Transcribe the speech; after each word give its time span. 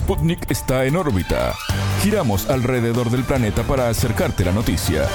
Sputnik 0.00 0.50
está 0.50 0.86
en 0.86 0.96
órbita. 0.96 1.54
Giramos 2.02 2.48
alrededor 2.48 3.10
del 3.10 3.22
planeta 3.22 3.64
para 3.64 3.90
acercarte 3.90 4.46
la 4.46 4.52
noticia. 4.52 5.06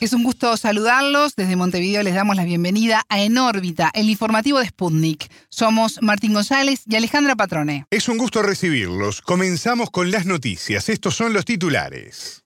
Es 0.00 0.14
un 0.14 0.24
gusto 0.24 0.56
saludarlos. 0.56 1.34
Desde 1.36 1.54
Montevideo 1.54 2.02
les 2.02 2.14
damos 2.14 2.34
la 2.34 2.44
bienvenida 2.44 3.02
a 3.10 3.20
En 3.20 3.36
órbita, 3.36 3.90
el 3.92 4.08
informativo 4.08 4.58
de 4.58 4.66
Sputnik. 4.66 5.30
Somos 5.50 6.00
Martín 6.00 6.32
González 6.32 6.82
y 6.86 6.96
Alejandra 6.96 7.36
Patrone. 7.36 7.84
Es 7.90 8.08
un 8.08 8.16
gusto 8.16 8.42
recibirlos. 8.42 9.20
Comenzamos 9.20 9.90
con 9.90 10.10
las 10.10 10.24
noticias. 10.24 10.88
Estos 10.88 11.14
son 11.14 11.34
los 11.34 11.44
titulares. 11.44 12.42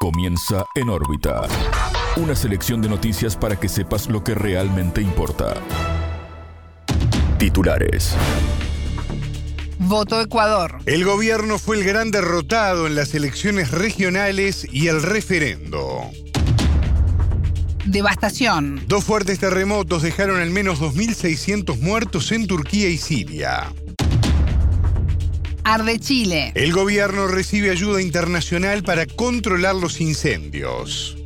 Comienza 0.00 0.64
En 0.74 0.88
órbita. 0.88 1.42
Una 2.16 2.34
selección 2.34 2.80
de 2.80 2.88
noticias 2.88 3.36
para 3.36 3.60
que 3.60 3.68
sepas 3.68 4.08
lo 4.08 4.24
que 4.24 4.34
realmente 4.34 5.02
importa. 5.02 5.56
Titulares. 7.38 8.16
Voto 9.84 10.20
Ecuador. 10.20 10.78
El 10.86 11.04
gobierno 11.04 11.58
fue 11.58 11.76
el 11.76 11.84
gran 11.84 12.12
derrotado 12.12 12.86
en 12.86 12.94
las 12.94 13.14
elecciones 13.14 13.72
regionales 13.72 14.66
y 14.70 14.86
el 14.86 15.02
referendo. 15.02 16.08
Devastación. 17.84 18.84
Dos 18.86 19.02
fuertes 19.02 19.40
terremotos 19.40 20.02
dejaron 20.02 20.40
al 20.40 20.50
menos 20.50 20.80
2.600 20.80 21.80
muertos 21.80 22.30
en 22.30 22.46
Turquía 22.46 22.88
y 22.88 22.96
Siria. 22.96 23.72
Arde 25.64 25.98
Chile. 25.98 26.52
El 26.54 26.72
gobierno 26.72 27.26
recibe 27.26 27.70
ayuda 27.70 28.00
internacional 28.00 28.84
para 28.84 29.06
controlar 29.06 29.74
los 29.74 30.00
incendios. 30.00 31.16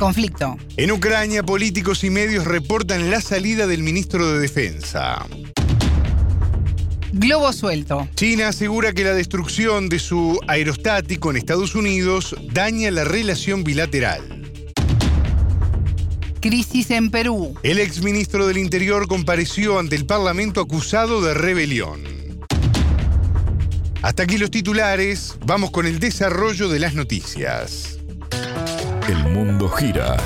Conflicto. 0.00 0.56
En 0.76 0.90
Ucrania, 0.90 1.44
políticos 1.44 2.02
y 2.02 2.10
medios 2.10 2.44
reportan 2.44 3.10
la 3.10 3.20
salida 3.20 3.68
del 3.68 3.84
ministro 3.84 4.32
de 4.32 4.40
Defensa. 4.40 5.26
Globo 7.12 7.52
suelto. 7.52 8.08
China 8.14 8.48
asegura 8.48 8.92
que 8.92 9.04
la 9.04 9.14
destrucción 9.14 9.88
de 9.88 9.98
su 9.98 10.38
aerostático 10.46 11.30
en 11.30 11.36
Estados 11.38 11.74
Unidos 11.74 12.36
daña 12.52 12.90
la 12.90 13.04
relación 13.04 13.64
bilateral. 13.64 14.22
Crisis 16.40 16.90
en 16.90 17.10
Perú. 17.10 17.54
El 17.62 17.78
exministro 17.78 18.46
del 18.46 18.58
Interior 18.58 19.08
compareció 19.08 19.78
ante 19.78 19.96
el 19.96 20.06
Parlamento 20.06 20.60
acusado 20.60 21.20
de 21.20 21.34
rebelión. 21.34 22.00
Hasta 24.02 24.22
aquí 24.22 24.38
los 24.38 24.50
titulares, 24.50 25.36
vamos 25.44 25.70
con 25.70 25.86
el 25.86 25.98
desarrollo 25.98 26.68
de 26.68 26.78
las 26.78 26.94
noticias. 26.94 27.98
El 29.08 29.24
mundo 29.24 29.68
gira 29.68 30.16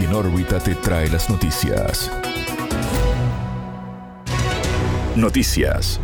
y 0.00 0.04
en 0.04 0.14
órbita 0.14 0.58
te 0.58 0.74
trae 0.74 1.08
las 1.08 1.30
noticias. 1.30 2.10
Noticias. 5.18 6.00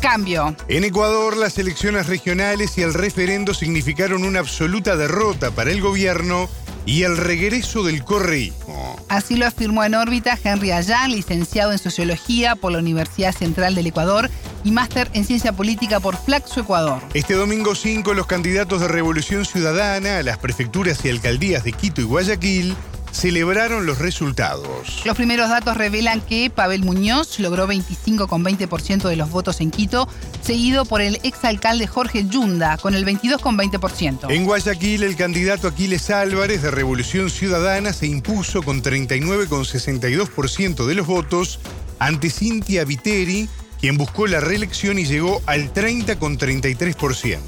Cambio. 0.00 0.54
En 0.68 0.84
Ecuador, 0.84 1.36
las 1.36 1.58
elecciones 1.58 2.06
regionales 2.06 2.76
y 2.78 2.82
el 2.82 2.94
referendo 2.94 3.54
significaron 3.54 4.24
una 4.24 4.40
absoluta 4.40 4.94
derrota 4.96 5.50
para 5.50 5.70
el 5.70 5.80
gobierno 5.80 6.48
y 6.84 7.02
el 7.02 7.16
regreso 7.16 7.82
del 7.82 8.04
correísmo. 8.04 8.96
Así 9.08 9.36
lo 9.36 9.46
afirmó 9.46 9.82
en 9.84 9.94
órbita 9.94 10.38
Henry 10.42 10.70
Ayán, 10.70 11.10
licenciado 11.10 11.72
en 11.72 11.78
Sociología 11.78 12.56
por 12.56 12.72
la 12.72 12.78
Universidad 12.78 13.34
Central 13.34 13.74
del 13.74 13.88
Ecuador 13.88 14.30
y 14.62 14.70
máster 14.70 15.10
en 15.14 15.24
Ciencia 15.24 15.52
Política 15.52 15.98
por 15.98 16.16
Flaxo 16.16 16.60
Ecuador. 16.60 17.02
Este 17.14 17.34
domingo 17.34 17.74
5, 17.74 18.14
los 18.14 18.26
candidatos 18.26 18.80
de 18.80 18.88
Revolución 18.88 19.44
Ciudadana 19.44 20.18
a 20.18 20.22
las 20.22 20.38
prefecturas 20.38 21.04
y 21.04 21.08
alcaldías 21.10 21.64
de 21.64 21.72
Quito 21.72 22.00
y 22.00 22.04
Guayaquil 22.04 22.76
celebraron 23.16 23.86
los 23.86 23.98
resultados. 23.98 25.02
Los 25.04 25.16
primeros 25.16 25.48
datos 25.48 25.76
revelan 25.76 26.20
que 26.20 26.50
Pavel 26.50 26.84
Muñoz 26.84 27.40
logró 27.40 27.66
25,20% 27.66 29.08
de 29.08 29.16
los 29.16 29.30
votos 29.30 29.60
en 29.60 29.70
Quito, 29.70 30.08
seguido 30.42 30.84
por 30.84 31.00
el 31.00 31.18
exalcalde 31.22 31.86
Jorge 31.86 32.26
Yunda 32.26 32.76
con 32.76 32.94
el 32.94 33.06
22,20%. 33.06 34.30
En 34.30 34.44
Guayaquil, 34.44 35.02
el 35.02 35.16
candidato 35.16 35.68
Aquiles 35.68 36.10
Álvarez 36.10 36.60
de 36.62 36.70
Revolución 36.70 37.30
Ciudadana 37.30 37.94
se 37.94 38.06
impuso 38.06 38.62
con 38.62 38.82
39,62% 38.82 40.86
de 40.86 40.94
los 40.94 41.06
votos 41.06 41.58
ante 41.98 42.28
Cintia 42.28 42.84
Viteri, 42.84 43.48
quien 43.80 43.96
buscó 43.96 44.26
la 44.26 44.40
reelección 44.40 44.98
y 44.98 45.06
llegó 45.06 45.40
al 45.46 45.72
30,33%. 45.72 47.38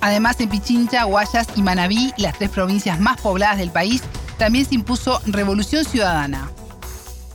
Además, 0.00 0.40
en 0.40 0.48
Pichincha, 0.48 1.04
Guayas 1.04 1.46
y 1.54 1.62
Manabí, 1.62 2.12
las 2.16 2.36
tres 2.38 2.50
provincias 2.50 2.98
más 2.98 3.20
pobladas 3.20 3.58
del 3.58 3.70
país, 3.70 4.02
también 4.38 4.66
se 4.66 4.74
impuso 4.74 5.20
Revolución 5.26 5.84
Ciudadana. 5.84 6.50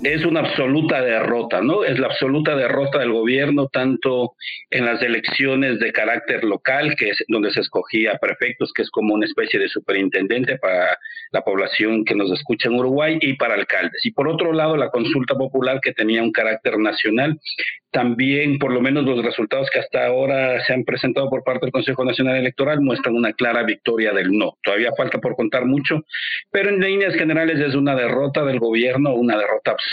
Es 0.03 0.23
una 0.25 0.41
absoluta 0.41 1.01
derrota, 1.01 1.59
¿no? 1.61 1.83
Es 1.83 1.97
la 1.97 2.07
absoluta 2.07 2.55
derrota 2.55 2.99
del 2.99 3.11
gobierno, 3.11 3.67
tanto 3.67 4.35
en 4.69 4.85
las 4.85 5.01
elecciones 5.01 5.79
de 5.79 5.91
carácter 5.91 6.43
local, 6.43 6.95
que 6.95 7.09
es 7.09 7.23
donde 7.27 7.51
se 7.51 7.61
escogía 7.61 8.17
prefectos, 8.21 8.71
que 8.73 8.83
es 8.83 8.91
como 8.91 9.15
una 9.15 9.25
especie 9.25 9.59
de 9.59 9.67
superintendente 9.67 10.59
para 10.59 10.99
la 11.31 11.41
población 11.41 12.05
que 12.05 12.13
nos 12.13 12.31
escucha 12.31 12.69
en 12.69 12.75
Uruguay, 12.75 13.17
y 13.21 13.33
para 13.33 13.55
alcaldes. 13.55 14.05
Y 14.05 14.11
por 14.11 14.27
otro 14.27 14.53
lado, 14.53 14.77
la 14.77 14.91
consulta 14.91 15.33
popular, 15.35 15.79
que 15.81 15.93
tenía 15.93 16.21
un 16.21 16.31
carácter 16.31 16.77
nacional, 16.77 17.39
también, 17.89 18.59
por 18.59 18.71
lo 18.71 18.81
menos 18.81 19.05
los 19.05 19.23
resultados 19.25 19.69
que 19.71 19.79
hasta 19.79 20.05
ahora 20.05 20.63
se 20.65 20.73
han 20.73 20.83
presentado 20.83 21.29
por 21.29 21.43
parte 21.43 21.65
del 21.65 21.71
Consejo 21.71 22.05
Nacional 22.05 22.35
Electoral 22.35 22.81
muestran 22.81 23.15
una 23.15 23.33
clara 23.33 23.63
victoria 23.63 24.13
del 24.13 24.31
no. 24.31 24.57
Todavía 24.61 24.91
falta 24.95 25.17
por 25.19 25.35
contar 25.35 25.65
mucho, 25.65 26.03
pero 26.51 26.69
en 26.69 26.79
líneas 26.79 27.15
generales 27.15 27.59
es 27.59 27.73
una 27.73 27.95
derrota 27.95 28.43
del 28.45 28.59
gobierno, 28.59 29.15
una 29.15 29.37
derrota 29.37 29.71
absoluta. 29.71 29.86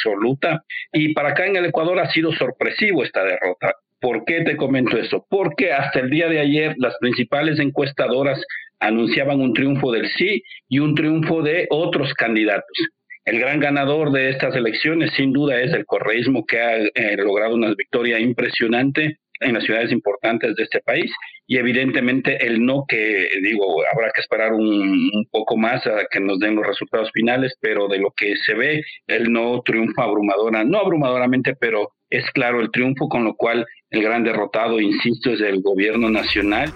Y 0.93 1.13
para 1.15 1.31
acá 1.31 1.47
en 1.47 1.57
el 1.57 1.67
Ecuador 1.67 1.99
ha 1.99 2.11
sido 2.11 2.33
sorpresivo 2.33 3.03
esta 3.03 3.25
derrota. 3.25 3.75
¿Por 4.01 4.25
qué 4.25 4.43
te 4.43 4.57
comento 4.57 4.99
eso? 4.99 5.27
Porque 5.29 5.73
hasta 5.73 6.01
el 6.01 6.11
día 6.11 6.29
de 6.29 6.41
ayer 6.41 6.75
las 6.79 6.97
principales 6.99 7.59
encuestadoras 7.59 8.41
anunciaban 8.81 9.41
un 9.41 9.55
triunfo 9.55 9.93
del 9.93 10.11
sí 10.11 10.43
y 10.69 10.79
un 10.79 10.95
triunfo 10.95 11.43
de 11.43 11.67
otros 11.71 12.13
candidatos. 12.15 12.77
El 13.25 13.41
gran 13.41 13.59
ganador 13.59 14.13
de 14.13 14.29
estas 14.29 14.55
elecciones, 14.55 15.13
sin 15.17 15.33
duda, 15.33 15.59
es 15.61 15.73
el 15.73 15.87
correísmo 15.87 16.45
que 16.45 16.61
ha 16.61 16.77
eh, 16.77 17.17
logrado 17.17 17.55
una 17.55 17.75
victoria 17.75 18.21
impresionante 18.21 19.19
en 19.45 19.55
las 19.55 19.65
ciudades 19.65 19.93
importantes 19.93 20.57
de 20.57 20.63
este 20.63 20.81
país 20.81 21.11
y 21.47 21.59
evidentemente 21.59 22.45
el 22.45 22.65
no 22.65 22.85
que 22.89 23.29
digo 23.43 23.83
habrá 23.93 24.11
que 24.13 24.21
esperar 24.21 24.53
un, 24.53 25.27
poco 25.31 25.57
más 25.57 25.87
a 25.87 26.07
que 26.11 26.21
nos 26.21 26.39
den 26.39 26.57
los 26.57 26.67
resultados 26.67 27.11
finales 27.13 27.55
pero 27.61 27.89
de 27.89 27.99
lo 27.99 28.11
que 28.11 28.35
se 28.37 28.55
ve 28.55 28.83
el 29.07 29.33
no 29.33 29.63
triunfa 29.63 30.05
abrumadora 30.05 30.65
no 30.65 30.79
abrumadoramente 30.79 31.55
pero 31.55 31.93
es 32.11 32.25
claro 32.33 32.61
el 32.61 32.71
triunfo 32.71 33.09
con 33.09 33.25
lo 33.25 33.35
cual 33.35 33.67
el 33.91 34.03
gran 34.03 34.25
derrotado 34.25 34.81
insisto 34.81 35.31
es 35.31 35.41
el 35.41 35.63
gobierno 35.63 36.11
nacional. 36.11 36.73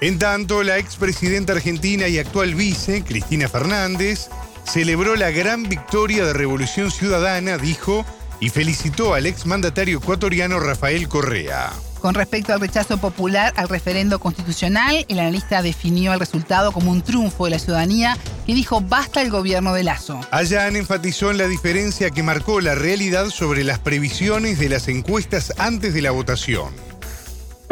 En 0.00 0.18
tanto 0.18 0.62
la 0.62 0.78
expresidenta 0.78 1.52
argentina 1.52 2.08
y 2.08 2.18
actual 2.18 2.54
vice 2.54 3.04
Cristina 3.04 3.46
Fernández 3.48 4.30
celebró 4.64 5.16
la 5.16 5.30
gran 5.30 5.68
victoria 5.68 6.24
de 6.24 6.32
Revolución 6.32 6.90
Ciudadana, 6.90 7.58
dijo, 7.58 8.04
y 8.42 8.48
felicitó 8.48 9.14
al 9.14 9.26
exmandatario 9.26 9.98
ecuatoriano 9.98 10.58
Rafael 10.58 11.06
Correa. 11.06 11.72
Con 12.00 12.14
respecto 12.14 12.52
al 12.52 12.58
rechazo 12.58 12.98
popular 12.98 13.52
al 13.54 13.68
referendo 13.68 14.18
constitucional, 14.18 15.06
el 15.08 15.20
analista 15.20 15.62
definió 15.62 16.12
el 16.12 16.18
resultado 16.18 16.72
como 16.72 16.90
un 16.90 17.02
triunfo 17.02 17.44
de 17.44 17.52
la 17.52 17.60
ciudadanía 17.60 18.18
que 18.44 18.54
dijo 18.54 18.80
basta 18.80 19.22
el 19.22 19.30
gobierno 19.30 19.72
de 19.74 19.84
Lazo. 19.84 20.20
Allan 20.32 20.74
enfatizó 20.74 21.30
en 21.30 21.38
la 21.38 21.46
diferencia 21.46 22.10
que 22.10 22.24
marcó 22.24 22.60
la 22.60 22.74
realidad 22.74 23.26
sobre 23.26 23.62
las 23.62 23.78
previsiones 23.78 24.58
de 24.58 24.68
las 24.68 24.88
encuestas 24.88 25.52
antes 25.58 25.94
de 25.94 26.02
la 26.02 26.10
votación. 26.10 26.74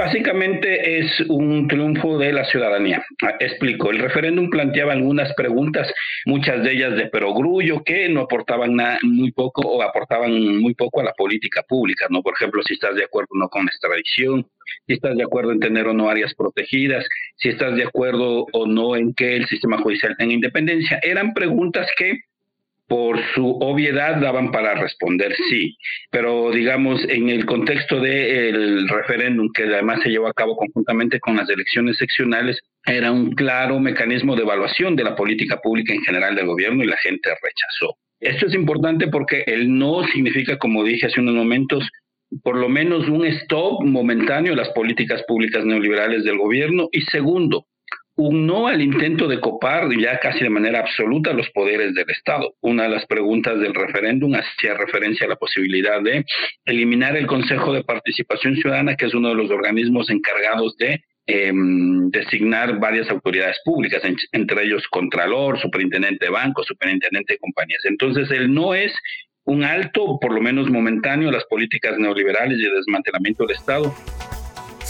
Básicamente 0.00 0.98
es 0.98 1.20
un 1.28 1.68
triunfo 1.68 2.16
de 2.16 2.32
la 2.32 2.46
ciudadanía. 2.46 3.04
Ah, 3.22 3.36
explico, 3.38 3.90
el 3.90 3.98
referéndum 3.98 4.48
planteaba 4.48 4.94
algunas 4.94 5.34
preguntas, 5.34 5.92
muchas 6.24 6.64
de 6.64 6.72
ellas 6.72 6.96
de 6.96 7.08
perogrullo, 7.08 7.84
que 7.84 8.08
no 8.08 8.22
aportaban 8.22 8.76
nada, 8.76 8.98
muy 9.02 9.30
poco 9.30 9.60
o 9.60 9.82
aportaban 9.82 10.56
muy 10.56 10.74
poco 10.74 11.02
a 11.02 11.04
la 11.04 11.12
política 11.12 11.62
pública, 11.68 12.06
¿no? 12.08 12.22
Por 12.22 12.32
ejemplo, 12.32 12.62
si 12.62 12.72
estás 12.72 12.94
de 12.94 13.04
acuerdo 13.04 13.28
o 13.32 13.38
no 13.40 13.48
con 13.50 13.66
la 13.66 13.70
extradición, 13.72 14.46
si 14.86 14.94
estás 14.94 15.18
de 15.18 15.22
acuerdo 15.22 15.52
en 15.52 15.60
tener 15.60 15.86
o 15.86 15.92
no 15.92 16.08
áreas 16.08 16.34
protegidas, 16.34 17.06
si 17.36 17.50
estás 17.50 17.76
de 17.76 17.84
acuerdo 17.84 18.46
o 18.54 18.66
no 18.66 18.96
en 18.96 19.12
que 19.12 19.36
el 19.36 19.46
sistema 19.48 19.76
judicial 19.82 20.16
tenga 20.16 20.32
independencia. 20.32 20.98
Eran 21.02 21.34
preguntas 21.34 21.86
que 21.98 22.20
por 22.90 23.20
su 23.34 23.46
obviedad 23.60 24.20
daban 24.20 24.50
para 24.50 24.74
responder 24.74 25.32
sí, 25.48 25.76
pero 26.10 26.50
digamos 26.50 27.00
en 27.08 27.28
el 27.28 27.46
contexto 27.46 28.00
del 28.00 28.88
referéndum 28.88 29.48
que 29.54 29.62
además 29.62 30.00
se 30.02 30.08
llevó 30.08 30.26
a 30.26 30.34
cabo 30.34 30.56
conjuntamente 30.56 31.20
con 31.20 31.36
las 31.36 31.48
elecciones 31.48 31.98
seccionales, 31.98 32.58
era 32.84 33.12
un 33.12 33.30
claro 33.36 33.78
mecanismo 33.78 34.34
de 34.34 34.42
evaluación 34.42 34.96
de 34.96 35.04
la 35.04 35.14
política 35.14 35.60
pública 35.62 35.94
en 35.94 36.02
general 36.02 36.34
del 36.34 36.46
gobierno 36.46 36.82
y 36.82 36.88
la 36.88 36.96
gente 36.96 37.30
rechazó. 37.30 37.94
Esto 38.18 38.46
es 38.48 38.54
importante 38.54 39.06
porque 39.06 39.44
el 39.46 39.72
no 39.78 40.02
significa, 40.08 40.58
como 40.58 40.82
dije 40.82 41.06
hace 41.06 41.20
unos 41.20 41.36
momentos, 41.36 41.88
por 42.42 42.56
lo 42.56 42.68
menos 42.68 43.08
un 43.08 43.24
stop 43.24 43.84
momentáneo 43.84 44.50
de 44.50 44.62
las 44.62 44.70
políticas 44.70 45.22
públicas 45.28 45.64
neoliberales 45.64 46.24
del 46.24 46.38
gobierno 46.38 46.88
y 46.90 47.02
segundo, 47.02 47.66
un 48.20 48.46
no 48.46 48.68
al 48.68 48.82
intento 48.82 49.26
de 49.26 49.40
copar 49.40 49.88
ya 49.98 50.18
casi 50.18 50.40
de 50.40 50.50
manera 50.50 50.80
absoluta 50.80 51.32
los 51.32 51.48
poderes 51.50 51.94
del 51.94 52.10
Estado. 52.10 52.54
Una 52.60 52.82
de 52.82 52.90
las 52.90 53.06
preguntas 53.06 53.58
del 53.58 53.74
referéndum 53.74 54.34
hacía 54.34 54.74
referencia 54.74 55.24
a 55.24 55.30
la 55.30 55.36
posibilidad 55.36 56.02
de 56.02 56.26
eliminar 56.66 57.16
el 57.16 57.26
Consejo 57.26 57.72
de 57.72 57.82
Participación 57.82 58.56
Ciudadana, 58.56 58.94
que 58.94 59.06
es 59.06 59.14
uno 59.14 59.30
de 59.30 59.36
los 59.36 59.50
organismos 59.50 60.10
encargados 60.10 60.76
de 60.76 61.02
em, 61.26 62.10
designar 62.10 62.78
varias 62.78 63.08
autoridades 63.08 63.56
públicas, 63.64 64.02
entre 64.32 64.64
ellos 64.64 64.86
Contralor, 64.90 65.58
Superintendente 65.58 66.26
de 66.26 66.30
Banco, 66.30 66.62
Superintendente 66.62 67.34
de 67.34 67.38
Compañías. 67.38 67.82
Entonces, 67.86 68.30
el 68.32 68.52
no 68.52 68.74
es 68.74 68.92
un 69.44 69.64
alto, 69.64 70.18
por 70.20 70.34
lo 70.34 70.42
menos 70.42 70.68
momentáneo, 70.68 71.30
a 71.30 71.32
las 71.32 71.44
políticas 71.46 71.98
neoliberales 71.98 72.58
y 72.58 72.64
de 72.64 72.74
desmantelamiento 72.74 73.46
del 73.46 73.56
Estado. 73.56 73.94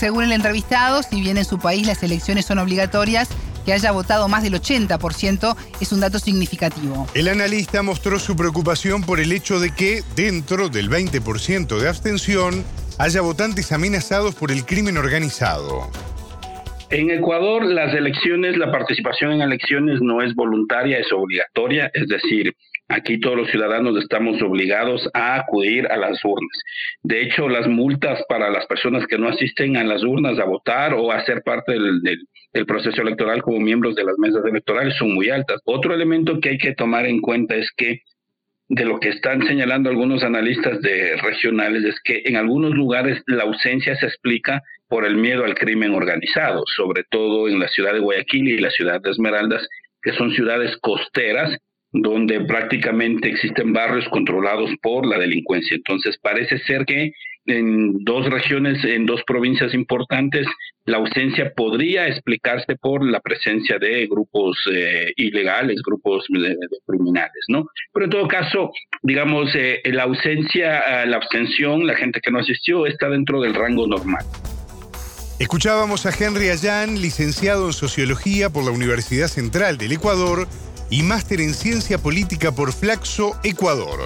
Según 0.01 0.25
el 0.25 0.33
entrevistado, 0.33 1.03
si 1.03 1.21
bien 1.21 1.37
en 1.37 1.45
su 1.45 1.59
país 1.59 1.87
las 1.87 2.03
elecciones 2.03 2.47
son 2.47 2.59
obligatorias, 2.59 3.29
que 3.67 3.75
haya 3.75 3.93
votado 3.93 4.29
más 4.29 4.43
del 4.43 4.55
80% 4.55 5.55
es 5.79 5.93
un 5.93 6.01
dato 6.01 6.19
significativo. 6.19 7.07
El 7.13 7.29
analista 7.29 7.83
mostró 7.83 8.19
su 8.19 8.35
preocupación 8.35 9.03
por 9.03 9.21
el 9.21 9.31
hecho 9.31 9.61
de 9.61 9.75
que, 9.75 10.03
dentro 10.17 10.71
del 10.71 10.89
20% 10.89 11.79
de 11.79 11.87
abstención, 11.87 12.65
haya 12.97 13.21
votantes 13.21 13.73
amenazados 13.73 14.35
por 14.35 14.51
el 14.51 14.65
crimen 14.65 14.97
organizado. 14.97 15.91
En 16.89 17.11
Ecuador, 17.11 17.67
las 17.67 17.95
elecciones, 17.95 18.57
la 18.57 18.73
participación 18.73 19.33
en 19.33 19.43
elecciones 19.43 20.01
no 20.01 20.23
es 20.23 20.35
voluntaria, 20.35 20.97
es 20.97 21.13
obligatoria, 21.13 21.91
es 21.93 22.09
decir, 22.09 22.57
Aquí 22.91 23.21
todos 23.21 23.37
los 23.37 23.49
ciudadanos 23.49 23.97
estamos 24.03 24.43
obligados 24.43 25.09
a 25.15 25.37
acudir 25.37 25.87
a 25.93 25.97
las 25.97 26.25
urnas. 26.25 26.61
De 27.05 27.23
hecho, 27.23 27.49
las 27.49 27.69
multas 27.69 28.21
para 28.29 28.51
las 28.51 28.67
personas 28.67 29.07
que 29.07 29.17
no 29.17 29.29
asisten 29.29 29.77
a 29.77 29.85
las 29.85 30.03
urnas 30.03 30.41
a 30.41 30.45
votar 30.45 30.95
o 30.95 31.13
a 31.13 31.25
ser 31.25 31.43
parte 31.45 31.73
del, 31.73 32.67
proceso 32.67 33.01
electoral 33.03 33.43
como 33.43 33.61
miembros 33.61 33.95
de 33.95 34.03
las 34.03 34.19
mesas 34.19 34.45
electorales 34.45 34.97
son 34.97 35.15
muy 35.15 35.31
altas. 35.31 35.61
Otro 35.67 35.95
elemento 35.95 36.41
que 36.41 36.49
hay 36.49 36.59
que 36.59 36.75
tomar 36.75 37.07
en 37.07 37.21
cuenta 37.21 37.55
es 37.55 37.71
que 37.77 38.01
de 38.69 38.85
lo 38.85 38.99
que 38.99 39.11
están 39.11 39.47
señalando 39.47 39.89
algunos 39.89 40.25
analistas 40.25 40.81
regionales 41.23 41.85
es 41.85 42.01
que 42.03 42.23
en 42.25 42.37
algunos 42.37 42.73
lugares 42.73 43.23
la 43.29 43.45
ausencia 43.45 43.95
se 43.95 44.07
explica 44.07 44.63
por 44.89 45.05
el 45.05 45.17
miedo 45.17 45.45
al 45.45 45.55
crimen 45.55 45.95
organizado, 45.95 46.65
sobre 46.67 47.05
todo 47.09 47.47
en 47.47 47.61
la 47.61 47.69
ciudad 47.69 47.93
de 47.93 48.01
Guayaquil 48.01 48.49
y 48.49 48.59
la 48.59 48.71
ciudad 48.71 49.01
de 49.01 49.11
Esmeraldas, 49.11 49.69
que 50.03 50.13
son 50.13 50.33
ciudades 50.33 50.77
costeras 50.79 51.57
donde 51.93 52.41
prácticamente 52.43 53.29
existen 53.29 53.73
barrios 53.73 54.09
controlados 54.09 54.71
por 54.83 55.07
la 55.07 55.19
delincuencia. 55.19 55.77
Entonces 55.77 56.19
parece 56.23 56.59
ser 56.61 56.85
que 56.85 57.13
en 57.47 58.05
dos 58.05 58.29
regiones, 58.31 58.85
en 58.85 59.07
dos 59.07 59.23
provincias 59.27 59.75
importantes, 59.75 60.47
la 60.85 60.99
ausencia 60.99 61.53
podría 61.55 62.07
explicarse 62.07 62.77
por 62.77 63.05
la 63.05 63.21
presencia 63.21 63.79
de 63.79 64.07
grupos 64.07 64.59
eh, 64.73 65.13
ilegales, 65.17 65.81
grupos 65.85 66.27
criminales, 66.87 67.45
¿no? 67.49 67.67
Pero 67.93 68.05
en 68.05 68.11
todo 68.11 68.29
caso, 68.29 68.71
digamos, 69.03 69.55
eh, 69.55 69.81
la 69.87 70.05
ausencia, 70.05 71.07
la 71.07 71.17
abstención, 71.17 71.87
la 71.87 71.97
gente 71.97 72.21
que 72.21 72.31
no 72.31 72.39
asistió, 72.39 72.87
está 72.87 73.09
dentro 73.09 73.41
del 73.41 73.55
rango 73.55 73.87
normal. 73.87 74.25
Escuchábamos 75.41 76.05
a 76.05 76.11
Henry 76.11 76.51
Ayán, 76.51 77.01
licenciado 77.01 77.67
en 77.67 77.73
Sociología 77.73 78.51
por 78.51 78.63
la 78.63 78.73
Universidad 78.73 79.27
Central 79.27 79.79
del 79.79 79.93
Ecuador, 79.93 80.47
y 80.91 81.03
máster 81.03 81.41
en 81.41 81.55
Ciencia 81.55 81.99
Política 81.99 82.53
por 82.53 82.73
Flaxo, 82.73 83.37
Ecuador. 83.43 84.01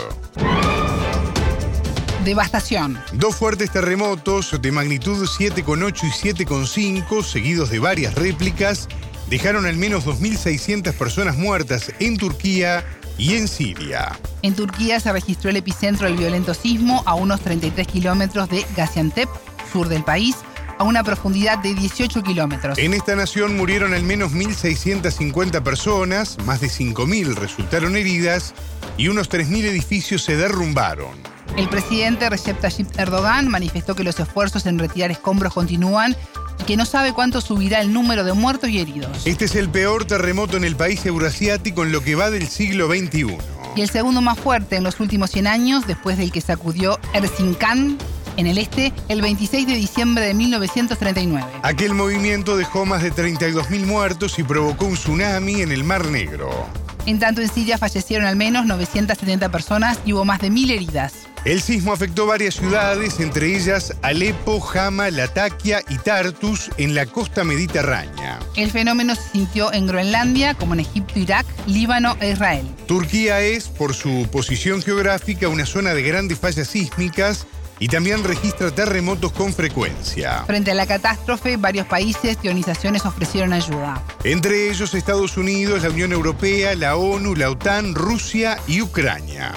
Devastación. 2.25 2.99
Dos 3.13 3.37
fuertes 3.37 3.71
terremotos 3.71 4.59
de 4.61 4.73
magnitud 4.73 5.27
7,8 5.27 6.05
y 6.05 6.45
7,5, 6.45 7.23
seguidos 7.23 7.71
de 7.71 7.79
varias 7.79 8.15
réplicas, 8.15 8.89
dejaron 9.29 9.67
al 9.67 9.77
menos 9.77 10.07
2.600 10.07 10.93
personas 10.95 11.37
muertas 11.37 11.93
en 11.99 12.17
Turquía 12.17 12.85
y 13.19 13.35
en 13.35 13.49
Siria. 13.49 14.19
En 14.43 14.55
Turquía 14.55 15.01
se 15.01 15.13
registró 15.13 15.51
el 15.51 15.57
epicentro 15.57 16.07
del 16.07 16.17
violento 16.17 16.55
sismo 16.55 17.03
a 17.07 17.15
unos 17.15 17.41
33 17.41 17.87
kilómetros 17.87 18.49
de 18.49 18.65
Gaziantep, 18.77 19.29
sur 19.73 19.89
del 19.89 20.05
país, 20.05 20.37
a 20.79 20.85
una 20.85 21.03
profundidad 21.05 21.59
de 21.59 21.75
18 21.75 22.23
kilómetros. 22.23 22.79
En 22.79 22.95
esta 22.95 23.17
nación 23.17 23.57
murieron 23.57 23.95
al 23.95 24.03
menos 24.03 24.33
1.650 24.33 25.63
personas, 25.63 26.39
más 26.45 26.61
de 26.61 26.69
5.000 26.69 27.35
resultaron 27.35 27.97
heridas 27.97 28.55
y 28.97 29.09
unos 29.09 29.31
3.000 29.31 29.65
edificios 29.65 30.23
se 30.23 30.37
derrumbaron. 30.37 31.13
El 31.57 31.69
presidente 31.69 32.29
Recep 32.29 32.61
Tayyip 32.61 32.99
Erdogan 32.99 33.49
manifestó 33.49 33.95
que 33.95 34.03
los 34.03 34.19
esfuerzos 34.19 34.67
en 34.67 34.79
retirar 34.79 35.13
escombros 35.13 35.55
continúan 35.55 36.17
y 36.61 36.65
que 36.65 36.77
no 36.77 36.85
sabe 36.85 37.13
cuánto 37.13 37.41
subirá 37.41 37.81
el 37.81 37.93
número 37.93 38.25
de 38.25 38.33
muertos 38.33 38.71
y 38.71 38.81
heridos. 38.81 39.25
Este 39.25 39.45
es 39.45 39.55
el 39.55 39.69
peor 39.69 40.05
terremoto 40.05 40.57
en 40.57 40.65
el 40.65 40.75
país 40.75 41.07
euroasiático 41.07 41.85
en 41.85 41.93
lo 41.93 42.01
que 42.03 42.17
va 42.17 42.31
del 42.31 42.49
siglo 42.49 42.89
XXI. 42.89 43.39
Y 43.77 43.83
el 43.83 43.91
segundo 43.91 44.21
más 44.21 44.39
fuerte 44.39 44.77
en 44.77 44.85
los 44.85 44.99
últimos 45.01 45.31
100 45.31 45.47
años, 45.47 45.87
después 45.87 46.17
del 46.17 46.33
que 46.33 46.41
sacudió 46.41 46.99
Erzincan 47.13 47.99
en 48.37 48.47
el 48.47 48.59
este 48.59 48.93
el 49.09 49.23
26 49.23 49.67
de 49.67 49.75
diciembre 49.75 50.27
de 50.27 50.35
1939. 50.35 51.47
Aquel 51.63 51.95
movimiento 51.95 52.57
dejó 52.57 52.87
más 52.87 53.03
de 53.03 53.13
32.000 53.13 53.87
muertos 53.87 54.39
y 54.39 54.43
provocó 54.43 54.87
un 54.87 54.95
tsunami 54.95 55.63
en 55.63 55.73
el 55.73 55.85
Mar 55.85 56.07
Negro. 56.07 56.51
En 57.07 57.19
tanto, 57.19 57.43
en 57.43 57.49
Siria 57.49 57.77
fallecieron 57.77 58.27
al 58.27 58.37
menos 58.37 58.65
970 58.65 59.51
personas 59.51 59.99
y 60.07 60.15
hubo 60.15 60.25
más 60.25 60.41
de 60.41 60.51
1.000 60.51 60.71
heridas. 60.71 61.13
El 61.45 61.61
sismo 61.61 61.93
afectó 61.93 62.25
varias 62.25 62.55
ciudades, 62.55 63.21
entre 63.21 63.55
ellas 63.55 63.95
Alepo, 64.01 64.67
Hama, 64.73 65.11
Latakia 65.11 65.83
y 65.91 65.99
Tartus, 65.99 66.71
en 66.79 66.95
la 66.95 67.05
costa 67.05 67.45
mediterránea. 67.45 68.39
El 68.57 68.71
fenómeno 68.71 69.15
se 69.15 69.29
sintió 69.33 69.71
en 69.71 69.87
Groenlandia, 69.87 70.55
como 70.55 70.73
en 70.73 70.81
Egipto, 70.81 71.19
Irak, 71.19 71.45
Líbano 71.67 72.17
e 72.21 72.31
Israel. 72.31 72.67
Turquía 72.87 73.41
es, 73.41 73.69
por 73.69 73.93
su 73.93 74.27
posición 74.33 74.81
geográfica, 74.81 75.49
una 75.49 75.67
zona 75.67 75.93
de 75.93 76.03
grandes 76.03 76.39
fallas 76.39 76.69
sísmicas 76.69 77.47
y 77.79 77.89
también 77.89 78.25
registra 78.25 78.71
terremotos 78.71 79.33
con 79.33 79.53
frecuencia. 79.53 80.45
Frente 80.47 80.71
a 80.71 80.75
la 80.75 80.87
catástrofe, 80.87 81.57
varios 81.57 81.87
países 81.87 82.39
y 82.43 82.49
organizaciones 82.49 83.05
ofrecieron 83.05 83.53
ayuda. 83.53 84.03
Entre 84.25 84.71
ellos 84.71 84.95
Estados 84.95 85.37
Unidos, 85.37 85.83
la 85.83 85.91
Unión 85.91 86.13
Europea, 86.13 86.75
la 86.75 86.97
ONU, 86.97 87.35
la 87.35 87.51
OTAN, 87.51 87.95
Rusia 87.95 88.59
y 88.67 88.81
Ucrania. 88.83 89.53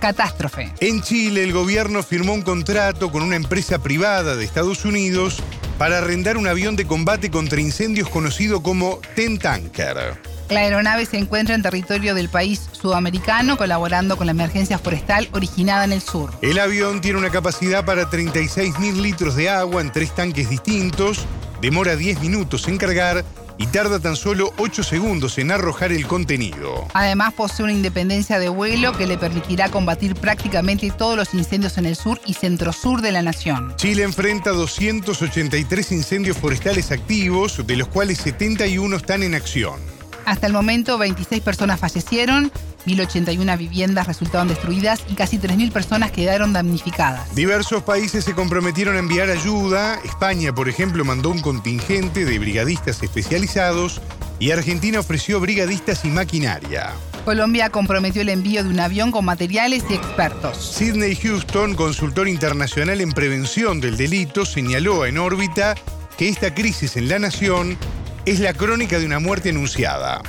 Catástrofe. 0.00 0.70
En 0.80 1.00
Chile, 1.00 1.44
el 1.44 1.52
gobierno 1.52 2.02
firmó 2.02 2.34
un 2.34 2.42
contrato 2.42 3.10
con 3.10 3.22
una 3.22 3.36
empresa 3.36 3.78
privada 3.78 4.36
de 4.36 4.44
Estados 4.44 4.84
Unidos 4.84 5.42
para 5.78 5.98
arrendar 5.98 6.36
un 6.36 6.46
avión 6.46 6.76
de 6.76 6.86
combate 6.86 7.30
contra 7.30 7.60
incendios 7.60 8.08
conocido 8.08 8.62
como 8.62 9.00
Ten 9.14 9.38
Tanker. 9.38 10.33
La 10.50 10.60
aeronave 10.60 11.06
se 11.06 11.18
encuentra 11.18 11.54
en 11.54 11.62
territorio 11.62 12.14
del 12.14 12.28
país 12.28 12.68
sudamericano, 12.72 13.56
colaborando 13.56 14.16
con 14.16 14.26
la 14.26 14.32
emergencia 14.32 14.78
forestal 14.78 15.28
originada 15.32 15.84
en 15.84 15.92
el 15.92 16.02
sur. 16.02 16.32
El 16.42 16.58
avión 16.58 17.00
tiene 17.00 17.18
una 17.18 17.30
capacidad 17.30 17.84
para 17.84 18.10
36.000 18.10 19.00
litros 19.00 19.36
de 19.36 19.48
agua 19.48 19.80
en 19.80 19.90
tres 19.90 20.14
tanques 20.14 20.50
distintos, 20.50 21.24
demora 21.60 21.96
10 21.96 22.20
minutos 22.20 22.68
en 22.68 22.76
cargar 22.76 23.24
y 23.56 23.66
tarda 23.68 24.00
tan 24.00 24.16
solo 24.16 24.52
8 24.58 24.82
segundos 24.82 25.38
en 25.38 25.50
arrojar 25.50 25.92
el 25.92 26.06
contenido. 26.06 26.88
Además 26.92 27.32
posee 27.34 27.64
una 27.64 27.72
independencia 27.72 28.38
de 28.38 28.48
vuelo 28.48 28.92
que 28.92 29.06
le 29.06 29.16
permitirá 29.16 29.70
combatir 29.70 30.14
prácticamente 30.14 30.90
todos 30.90 31.16
los 31.16 31.34
incendios 31.34 31.78
en 31.78 31.86
el 31.86 31.96
sur 31.96 32.20
y 32.26 32.34
centro-sur 32.34 33.00
de 33.00 33.12
la 33.12 33.22
nación. 33.22 33.74
Chile 33.76 34.02
enfrenta 34.02 34.50
283 34.50 35.92
incendios 35.92 36.36
forestales 36.36 36.90
activos, 36.90 37.64
de 37.66 37.76
los 37.76 37.88
cuales 37.88 38.18
71 38.18 38.96
están 38.96 39.22
en 39.22 39.34
acción. 39.34 39.94
Hasta 40.24 40.46
el 40.46 40.52
momento, 40.52 40.98
26 40.98 41.42
personas 41.42 41.80
fallecieron, 41.80 42.50
1.081 42.86 43.58
viviendas 43.58 44.06
resultaron 44.06 44.48
destruidas 44.48 45.02
y 45.08 45.14
casi 45.14 45.38
3.000 45.38 45.72
personas 45.72 46.10
quedaron 46.10 46.52
damnificadas. 46.52 47.34
Diversos 47.34 47.82
países 47.82 48.24
se 48.24 48.34
comprometieron 48.34 48.96
a 48.96 48.98
enviar 48.98 49.30
ayuda. 49.30 49.98
España, 50.04 50.54
por 50.54 50.68
ejemplo, 50.68 51.04
mandó 51.04 51.30
un 51.30 51.40
contingente 51.40 52.24
de 52.24 52.38
brigadistas 52.38 53.02
especializados 53.02 54.00
y 54.38 54.50
Argentina 54.50 55.00
ofreció 55.00 55.40
brigadistas 55.40 56.04
y 56.04 56.08
maquinaria. 56.08 56.92
Colombia 57.24 57.70
comprometió 57.70 58.20
el 58.20 58.28
envío 58.28 58.62
de 58.62 58.68
un 58.68 58.80
avión 58.80 59.10
con 59.10 59.24
materiales 59.24 59.84
y 59.88 59.94
expertos. 59.94 60.74
Sidney 60.76 61.16
Houston, 61.16 61.74
consultor 61.74 62.28
internacional 62.28 63.00
en 63.00 63.12
prevención 63.12 63.80
del 63.80 63.96
delito, 63.96 64.44
señaló 64.44 65.06
en 65.06 65.16
órbita 65.16 65.74
que 66.18 66.28
esta 66.28 66.54
crisis 66.54 66.96
en 66.96 67.08
la 67.08 67.18
nación 67.18 67.78
es 68.26 68.40
la 68.40 68.54
crónica 68.54 68.98
de 68.98 69.04
una 69.04 69.18
muerte 69.18 69.50
anunciada. 69.50 70.22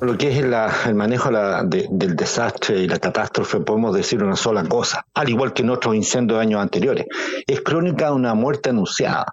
Lo 0.00 0.16
que 0.16 0.30
es 0.30 0.38
el 0.38 0.94
manejo 0.94 1.30
del 1.64 2.16
desastre 2.16 2.78
y 2.78 2.88
la 2.88 2.98
catástrofe, 2.98 3.60
podemos 3.60 3.94
decir 3.94 4.22
una 4.22 4.36
sola 4.36 4.64
cosa, 4.64 5.04
al 5.12 5.28
igual 5.28 5.52
que 5.52 5.62
en 5.62 5.70
otros 5.70 5.94
incendios 5.94 6.38
de 6.38 6.42
años 6.42 6.62
anteriores. 6.62 7.06
Es 7.46 7.60
crónica 7.62 8.06
de 8.06 8.12
una 8.12 8.34
muerte 8.34 8.70
anunciada, 8.70 9.26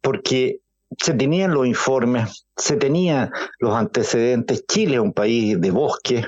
porque 0.00 0.60
se 0.98 1.12
tenían 1.14 1.52
los 1.52 1.66
informes, 1.66 2.46
se 2.56 2.76
tenían 2.76 3.30
los 3.60 3.74
antecedentes. 3.74 4.64
Chile 4.66 4.94
es 4.94 5.00
un 5.00 5.12
país 5.12 5.60
de 5.60 5.70
bosque, 5.70 6.24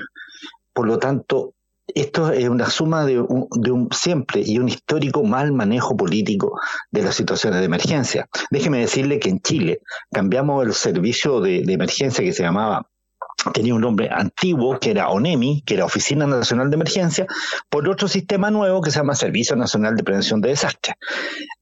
por 0.73 0.87
lo 0.87 0.99
tanto, 0.99 1.55
esto 1.99 2.31
es 2.31 2.47
una 2.47 2.69
suma 2.69 3.05
de 3.05 3.19
un, 3.19 3.47
de 3.51 3.71
un, 3.71 3.89
siempre 3.91 4.41
y 4.45 4.59
un 4.59 4.69
histórico 4.69 5.23
mal 5.23 5.51
manejo 5.53 5.95
político 5.95 6.59
de 6.91 7.03
las 7.03 7.15
situaciones 7.15 7.59
de 7.59 7.65
emergencia. 7.65 8.27
Déjeme 8.51 8.79
decirle 8.79 9.19
que 9.19 9.29
en 9.29 9.39
Chile 9.41 9.81
cambiamos 10.11 10.65
el 10.65 10.73
servicio 10.73 11.41
de, 11.41 11.63
de 11.63 11.73
emergencia 11.73 12.23
que 12.23 12.33
se 12.33 12.43
llamaba 12.43 12.89
tenía 13.53 13.73
un 13.73 13.81
nombre 13.81 14.09
antiguo 14.11 14.79
que 14.79 14.91
era 14.91 15.09
ONEMI, 15.09 15.63
que 15.65 15.75
era 15.75 15.85
Oficina 15.85 16.27
Nacional 16.27 16.69
de 16.69 16.75
Emergencia, 16.75 17.25
por 17.69 17.87
otro 17.89 18.07
sistema 18.07 18.51
nuevo 18.51 18.81
que 18.81 18.91
se 18.91 18.99
llama 18.99 19.15
Servicio 19.15 19.55
Nacional 19.55 19.95
de 19.95 20.03
Prevención 20.03 20.41
de 20.41 20.49
Desastres. 20.49 20.95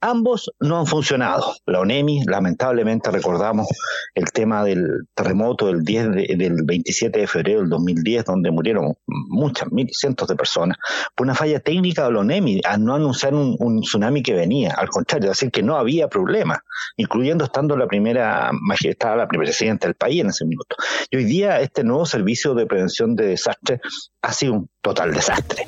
Ambos 0.02 0.52
no 0.60 0.80
han 0.80 0.86
funcionado. 0.86 1.56
La 1.66 1.80
ONEMI, 1.80 2.26
lamentablemente, 2.26 3.12
recordamos 3.12 3.68
el 4.14 4.26
tema 4.32 4.64
del 4.64 5.08
terremoto 5.14 5.68
del, 5.68 5.84
10 5.84 6.12
del 6.38 6.64
27 6.64 7.20
de 7.20 7.28
febrero 7.28 7.62
del 7.62 7.70
2010, 7.70 8.26
donde 8.26 8.52
murieron 8.52 8.94
muchas, 9.08 9.72
mil, 9.72 9.90
cientos 9.92 10.28
de 10.28 10.36
personas, 10.36 10.78
por 11.16 11.26
una 11.26 11.36
falla 11.36 11.60
técnica 11.60 12.06
de 12.06 12.12
la 12.12 12.20
ONEMI, 12.20 12.62
a 12.66 12.78
no 12.78 12.96
anunciar 12.96 13.34
un, 13.34 13.56
un 13.60 13.82
tsunami 13.82 14.22
que 14.22 14.34
venía. 14.34 14.74
Al 14.78 14.90
contrario, 14.90 15.30
decir 15.30 15.52
que 15.52 15.64
no 15.64 15.76
había 15.76 16.08
problema, 16.08 16.64
incluyendo 16.98 17.46
estando 17.46 17.76
la 17.76 17.88
primera 17.88 18.52
magistrada, 18.54 19.16
la 19.16 19.28
primera 19.28 19.50
presidenta 19.50 19.88
del 19.88 19.96
país 19.96 20.22
en 20.22 20.30
ese 20.30 20.46
minuto. 20.46 20.76
Y 21.10 21.18
hoy 21.18 21.26
día 21.26 21.62
este 21.76 21.84
nuevo 21.84 22.06
servicio 22.06 22.54
de 22.54 22.66
prevención 22.66 23.18
de 23.18 23.26
desastres 23.28 23.82
ha 24.22 24.32
sido 24.32 24.54
un 24.54 24.70
total 24.82 25.14
desastre. 25.14 25.68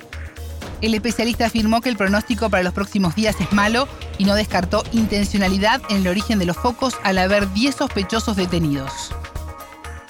El 0.80 0.94
especialista 0.94 1.48
afirmó 1.48 1.82
que 1.82 1.90
el 1.90 1.98
pronóstico 1.98 2.50
para 2.50 2.64
los 2.64 2.74
próximos 2.74 3.14
días 3.14 3.36
es 3.42 3.52
malo 3.52 3.90
y 4.18 4.24
no 4.24 4.34
descartó 4.34 4.84
intencionalidad 4.94 5.82
en 5.90 5.98
el 5.98 6.08
origen 6.08 6.40
de 6.40 6.46
los 6.46 6.56
focos 6.56 6.96
al 7.04 7.18
haber 7.18 7.52
10 7.52 7.76
sospechosos 7.76 8.38
detenidos. 8.38 9.12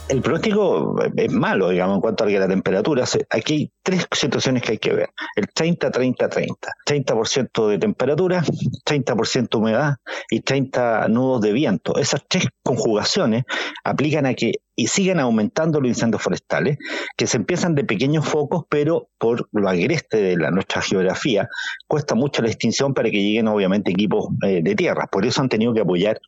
El 0.10 0.22
pronóstico 0.22 0.96
es 1.18 1.32
malo, 1.34 1.70
digamos, 1.70 1.96
en 1.96 2.02
cuanto 2.02 2.24
a 2.24 2.28
la 2.28 2.48
temperatura. 2.48 3.04
Aquí 3.30 3.54
hay 3.54 3.72
tres 3.84 4.08
situaciones 4.12 4.64
que 4.64 4.74
hay 4.74 4.78
que 4.78 4.94
ver. 4.94 5.10
El 5.36 5.48
30-30-30. 5.48 6.56
30%, 6.86 7.68
de 7.68 7.78
temperatura, 7.78 8.44
30% 8.86 9.50
de 9.50 9.58
humedad 9.58 9.96
y 10.30 10.40
30 10.40 11.10
nudos 11.10 11.42
de 11.42 11.52
viento. 11.52 11.98
Esas 11.98 12.24
tres 12.28 12.46
conjugaciones 12.64 13.44
aplican 13.84 14.26
a 14.26 14.34
que 14.34 14.54
y 14.80 14.88
siguen 14.88 15.20
aumentando 15.20 15.82
los 15.82 15.90
incendios 15.90 16.22
forestales, 16.22 16.78
que 17.18 17.26
se 17.26 17.38
empiezan 17.38 17.74
de 17.74 17.84
pequeños 17.84 18.28
focos, 18.28 18.66
pero 18.70 19.10
por 19.18 19.50
lo 19.52 19.68
agreste 19.68 20.18
de 20.18 20.38
la, 20.38 20.52
nuestra 20.52 20.84
geografía, 20.84 21.50
cuesta 21.88 22.14
mucho 22.14 22.44
la 22.44 22.50
extinción 22.50 22.94
para 22.94 23.10
que 23.10 23.18
lleguen 23.18 23.48
obviamente 23.48 23.90
equipos 23.90 24.28
eh, 24.46 24.62
de 24.64 24.76
tierra. 24.76 25.08
Por 25.12 25.26
eso 25.26 25.42
han 25.42 25.50
tenido 25.50 25.74
que 25.74 25.82
apoyar 25.82 26.22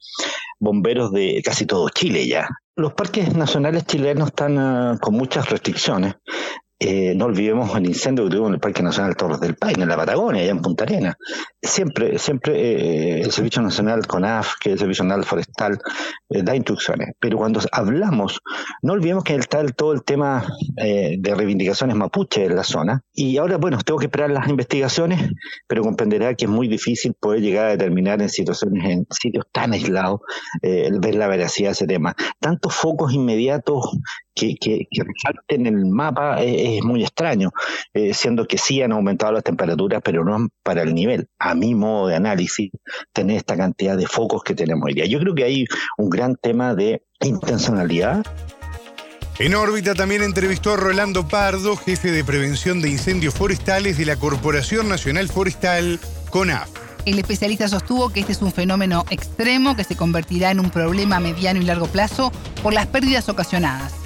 bomberos 0.59 1.11
de 1.11 1.41
casi 1.43 1.65
todo 1.65 1.89
Chile 1.89 2.27
ya. 2.27 2.47
Los 2.75 2.93
parques 2.93 3.35
nacionales 3.35 3.85
chilenos 3.85 4.27
están 4.27 4.57
uh, 4.57 4.97
con 4.99 5.15
muchas 5.15 5.49
restricciones. 5.49 6.15
Eh, 6.81 7.13
no 7.13 7.25
olvidemos 7.25 7.75
el 7.75 7.87
incendio 7.87 8.23
que 8.23 8.29
tuvimos 8.29 8.49
en 8.49 8.53
el 8.53 8.59
Parque 8.61 8.81
Nacional 8.81 9.17
Torres 9.17 9.41
del 9.41 9.55
Paine, 9.55 9.83
en 9.83 9.89
la 9.89 9.97
Patagonia, 9.97 10.41
allá 10.41 10.51
en 10.51 10.61
Punta 10.61 10.85
Arena. 10.85 11.17
Siempre, 11.61 12.17
siempre 12.17 12.53
eh, 12.55 13.21
el 13.21 13.31
Servicio 13.31 13.61
Nacional 13.61 14.07
CONAF, 14.07 14.53
que 14.61 14.69
es 14.69 14.73
el 14.73 14.79
Servicio 14.79 15.03
Nacional 15.03 15.25
Forestal, 15.25 15.77
eh, 16.29 16.41
da 16.41 16.55
instrucciones. 16.55 17.15
Pero 17.19 17.37
cuando 17.37 17.59
hablamos, 17.73 18.39
no 18.81 18.93
olvidemos 18.93 19.25
que 19.25 19.35
está 19.35 19.65
todo 19.67 19.91
el 19.91 20.03
tema 20.03 20.45
eh, 20.77 21.17
de 21.19 21.35
reivindicaciones 21.35 21.97
mapuche 21.97 22.45
en 22.45 22.55
la 22.55 22.63
zona. 22.63 23.03
Y 23.13 23.35
ahora, 23.35 23.57
bueno, 23.57 23.77
tengo 23.83 23.99
que 23.99 24.05
esperar 24.05 24.29
las 24.29 24.47
investigaciones, 24.47 25.19
pero 25.67 25.83
comprenderá 25.83 26.33
que 26.35 26.45
es 26.45 26.51
muy 26.51 26.69
difícil 26.69 27.13
poder 27.13 27.41
llegar 27.41 27.65
a 27.65 27.69
determinar 27.71 28.21
en 28.21 28.29
situaciones, 28.29 28.89
en 28.89 29.05
sitios 29.09 29.45
tan 29.51 29.73
aislados, 29.73 30.21
ver 30.61 31.15
la 31.15 31.27
veracidad 31.27 31.69
de 31.69 31.73
ese 31.73 31.87
tema. 31.87 32.15
Tantos 32.39 32.73
focos 32.73 33.13
inmediatos 33.13 33.97
que, 34.33 34.55
que, 34.55 34.87
que 34.89 35.03
resalten 35.03 35.65
el 35.65 35.85
mapa 35.87 36.37
es 36.77 36.83
muy 36.83 37.03
extraño, 37.03 37.51
eh, 37.93 38.13
siendo 38.13 38.45
que 38.45 38.57
sí 38.57 38.81
han 38.81 38.91
aumentado 38.91 39.31
las 39.31 39.43
temperaturas, 39.43 40.01
pero 40.03 40.23
no 40.23 40.47
para 40.63 40.83
el 40.83 40.93
nivel, 40.93 41.27
a 41.39 41.55
mi 41.55 41.75
modo 41.75 42.07
de 42.07 42.15
análisis, 42.15 42.71
tener 43.13 43.37
esta 43.37 43.57
cantidad 43.57 43.97
de 43.97 44.07
focos 44.07 44.43
que 44.43 44.55
tenemos 44.55 44.85
hoy 44.85 44.93
día. 44.93 45.05
Yo 45.05 45.19
creo 45.19 45.35
que 45.35 45.43
hay 45.43 45.65
un 45.97 46.09
gran 46.09 46.35
tema 46.35 46.75
de 46.75 47.03
intencionalidad. 47.21 48.25
En 49.39 49.55
órbita 49.55 49.95
también 49.95 50.21
entrevistó 50.21 50.73
a 50.73 50.77
Rolando 50.77 51.27
Pardo, 51.27 51.77
jefe 51.77 52.11
de 52.11 52.25
prevención 52.25 52.81
de 52.81 52.89
incendios 52.89 53.33
forestales 53.33 53.97
de 53.97 54.05
la 54.05 54.17
Corporación 54.17 54.89
Nacional 54.89 55.29
Forestal, 55.29 55.99
CONAF. 56.29 56.69
El 57.05 57.17
especialista 57.17 57.67
sostuvo 57.69 58.09
que 58.09 58.19
este 58.19 58.33
es 58.33 58.41
un 58.41 58.51
fenómeno 58.51 59.05
extremo 59.09 59.75
que 59.77 59.85
se 59.85 59.95
convertirá 59.95 60.51
en 60.51 60.59
un 60.59 60.69
problema 60.69 61.15
a 61.15 61.19
mediano 61.21 61.61
y 61.61 61.63
largo 61.63 61.87
plazo 61.87 62.33
por 62.61 62.73
las 62.73 62.87
pérdidas 62.87 63.29
ocasionadas. 63.29 63.98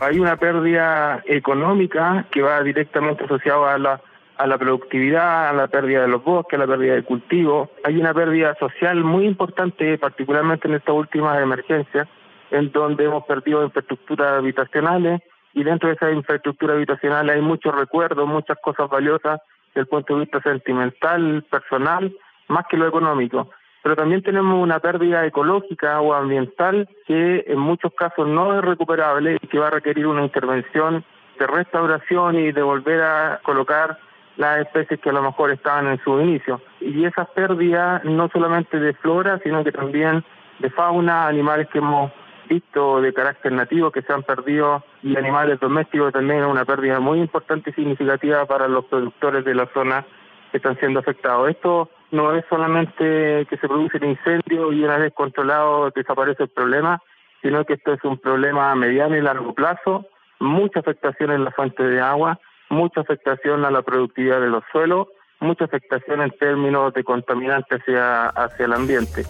Hay 0.00 0.18
una 0.18 0.36
pérdida 0.36 1.22
económica 1.26 2.26
que 2.30 2.42
va 2.42 2.62
directamente 2.62 3.24
asociada 3.24 3.74
a 3.74 3.78
la, 3.78 4.00
a 4.36 4.46
la 4.46 4.58
productividad, 4.58 5.48
a 5.48 5.52
la 5.54 5.68
pérdida 5.68 6.02
de 6.02 6.08
los 6.08 6.22
bosques, 6.22 6.58
a 6.58 6.62
la 6.62 6.66
pérdida 6.66 6.94
de 6.96 7.02
cultivo. 7.02 7.70
Hay 7.82 7.96
una 7.96 8.12
pérdida 8.12 8.54
social 8.60 9.02
muy 9.02 9.26
importante, 9.26 9.96
particularmente 9.96 10.68
en 10.68 10.74
estas 10.74 10.94
últimas 10.94 11.40
emergencias, 11.40 12.06
en 12.50 12.70
donde 12.72 13.04
hemos 13.04 13.24
perdido 13.24 13.64
infraestructuras 13.64 14.38
habitacionales 14.38 15.22
y 15.54 15.64
dentro 15.64 15.88
de 15.88 15.94
esa 15.94 16.10
infraestructura 16.12 16.74
habitacional 16.74 17.30
hay 17.30 17.40
muchos 17.40 17.74
recuerdos, 17.74 18.28
muchas 18.28 18.58
cosas 18.62 18.90
valiosas 18.90 19.40
desde 19.68 19.80
el 19.80 19.86
punto 19.86 20.14
de 20.14 20.20
vista 20.20 20.42
sentimental, 20.42 21.42
personal, 21.50 22.14
más 22.48 22.66
que 22.68 22.76
lo 22.76 22.86
económico. 22.86 23.48
Pero 23.86 23.94
también 23.94 24.20
tenemos 24.20 24.60
una 24.60 24.80
pérdida 24.80 25.24
ecológica 25.24 26.00
o 26.00 26.12
ambiental 26.12 26.88
que 27.06 27.44
en 27.46 27.60
muchos 27.60 27.92
casos 27.94 28.26
no 28.26 28.58
es 28.58 28.64
recuperable 28.64 29.38
y 29.40 29.46
que 29.46 29.60
va 29.60 29.68
a 29.68 29.70
requerir 29.70 30.08
una 30.08 30.24
intervención 30.24 31.04
de 31.38 31.46
restauración 31.46 32.34
y 32.34 32.50
de 32.50 32.62
volver 32.62 33.00
a 33.00 33.38
colocar 33.44 33.96
las 34.38 34.58
especies 34.58 34.98
que 34.98 35.10
a 35.10 35.12
lo 35.12 35.22
mejor 35.22 35.52
estaban 35.52 35.86
en 35.86 36.02
su 36.02 36.20
inicio. 36.20 36.60
Y 36.80 37.04
esas 37.04 37.28
pérdidas 37.28 38.02
no 38.04 38.28
solamente 38.30 38.80
de 38.80 38.92
flora, 38.94 39.38
sino 39.44 39.62
que 39.62 39.70
también 39.70 40.24
de 40.58 40.70
fauna, 40.70 41.28
animales 41.28 41.68
que 41.68 41.78
hemos 41.78 42.10
visto 42.48 43.00
de 43.00 43.14
carácter 43.14 43.52
nativo 43.52 43.92
que 43.92 44.02
se 44.02 44.12
han 44.12 44.24
perdido 44.24 44.82
y 45.04 45.16
animales 45.16 45.60
domésticos 45.60 46.12
también 46.12 46.40
es 46.40 46.46
una 46.46 46.64
pérdida 46.64 46.98
muy 46.98 47.20
importante 47.20 47.70
y 47.70 47.74
significativa 47.74 48.46
para 48.46 48.66
los 48.66 48.84
productores 48.86 49.44
de 49.44 49.54
la 49.54 49.66
zona 49.72 50.04
que 50.50 50.56
están 50.56 50.76
siendo 50.80 50.98
afectados. 50.98 51.50
Esto 51.50 51.88
no 52.10 52.34
es 52.34 52.44
solamente 52.48 53.46
que 53.48 53.56
se 53.60 53.68
produce 53.68 53.98
el 53.98 54.04
incendio 54.04 54.72
y 54.72 54.84
una 54.84 54.98
vez 54.98 55.12
controlado 55.14 55.90
desaparece 55.90 56.44
el 56.44 56.48
problema, 56.48 57.02
sino 57.42 57.64
que 57.64 57.74
esto 57.74 57.92
es 57.92 58.04
un 58.04 58.18
problema 58.18 58.70
a 58.70 58.74
mediano 58.74 59.16
y 59.16 59.20
largo 59.20 59.54
plazo, 59.54 60.06
mucha 60.40 60.80
afectación 60.80 61.30
en 61.32 61.44
la 61.44 61.50
fuente 61.50 61.82
de 61.82 62.00
agua, 62.00 62.38
mucha 62.68 63.00
afectación 63.00 63.64
a 63.64 63.70
la 63.70 63.82
productividad 63.82 64.40
de 64.40 64.48
los 64.48 64.64
suelos, 64.72 65.08
mucha 65.40 65.64
afectación 65.64 66.22
en 66.22 66.30
términos 66.30 66.92
de 66.94 67.04
contaminantes 67.04 67.80
hacia, 67.80 68.28
hacia 68.28 68.66
el 68.66 68.72
ambiente. 68.72 69.24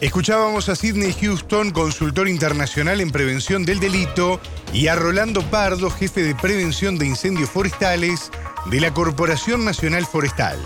Escuchábamos 0.00 0.68
a 0.68 0.74
Sidney 0.74 1.12
Houston, 1.12 1.70
consultor 1.70 2.26
internacional 2.26 3.00
en 3.00 3.10
prevención 3.12 3.64
del 3.64 3.78
delito, 3.78 4.40
y 4.72 4.88
a 4.88 4.96
Rolando 4.96 5.42
Pardo, 5.42 5.90
jefe 5.90 6.22
de 6.22 6.34
prevención 6.34 6.98
de 6.98 7.06
incendios 7.06 7.50
forestales 7.50 8.32
de 8.66 8.80
la 8.80 8.92
Corporación 8.92 9.64
Nacional 9.64 10.04
Forestal. 10.04 10.58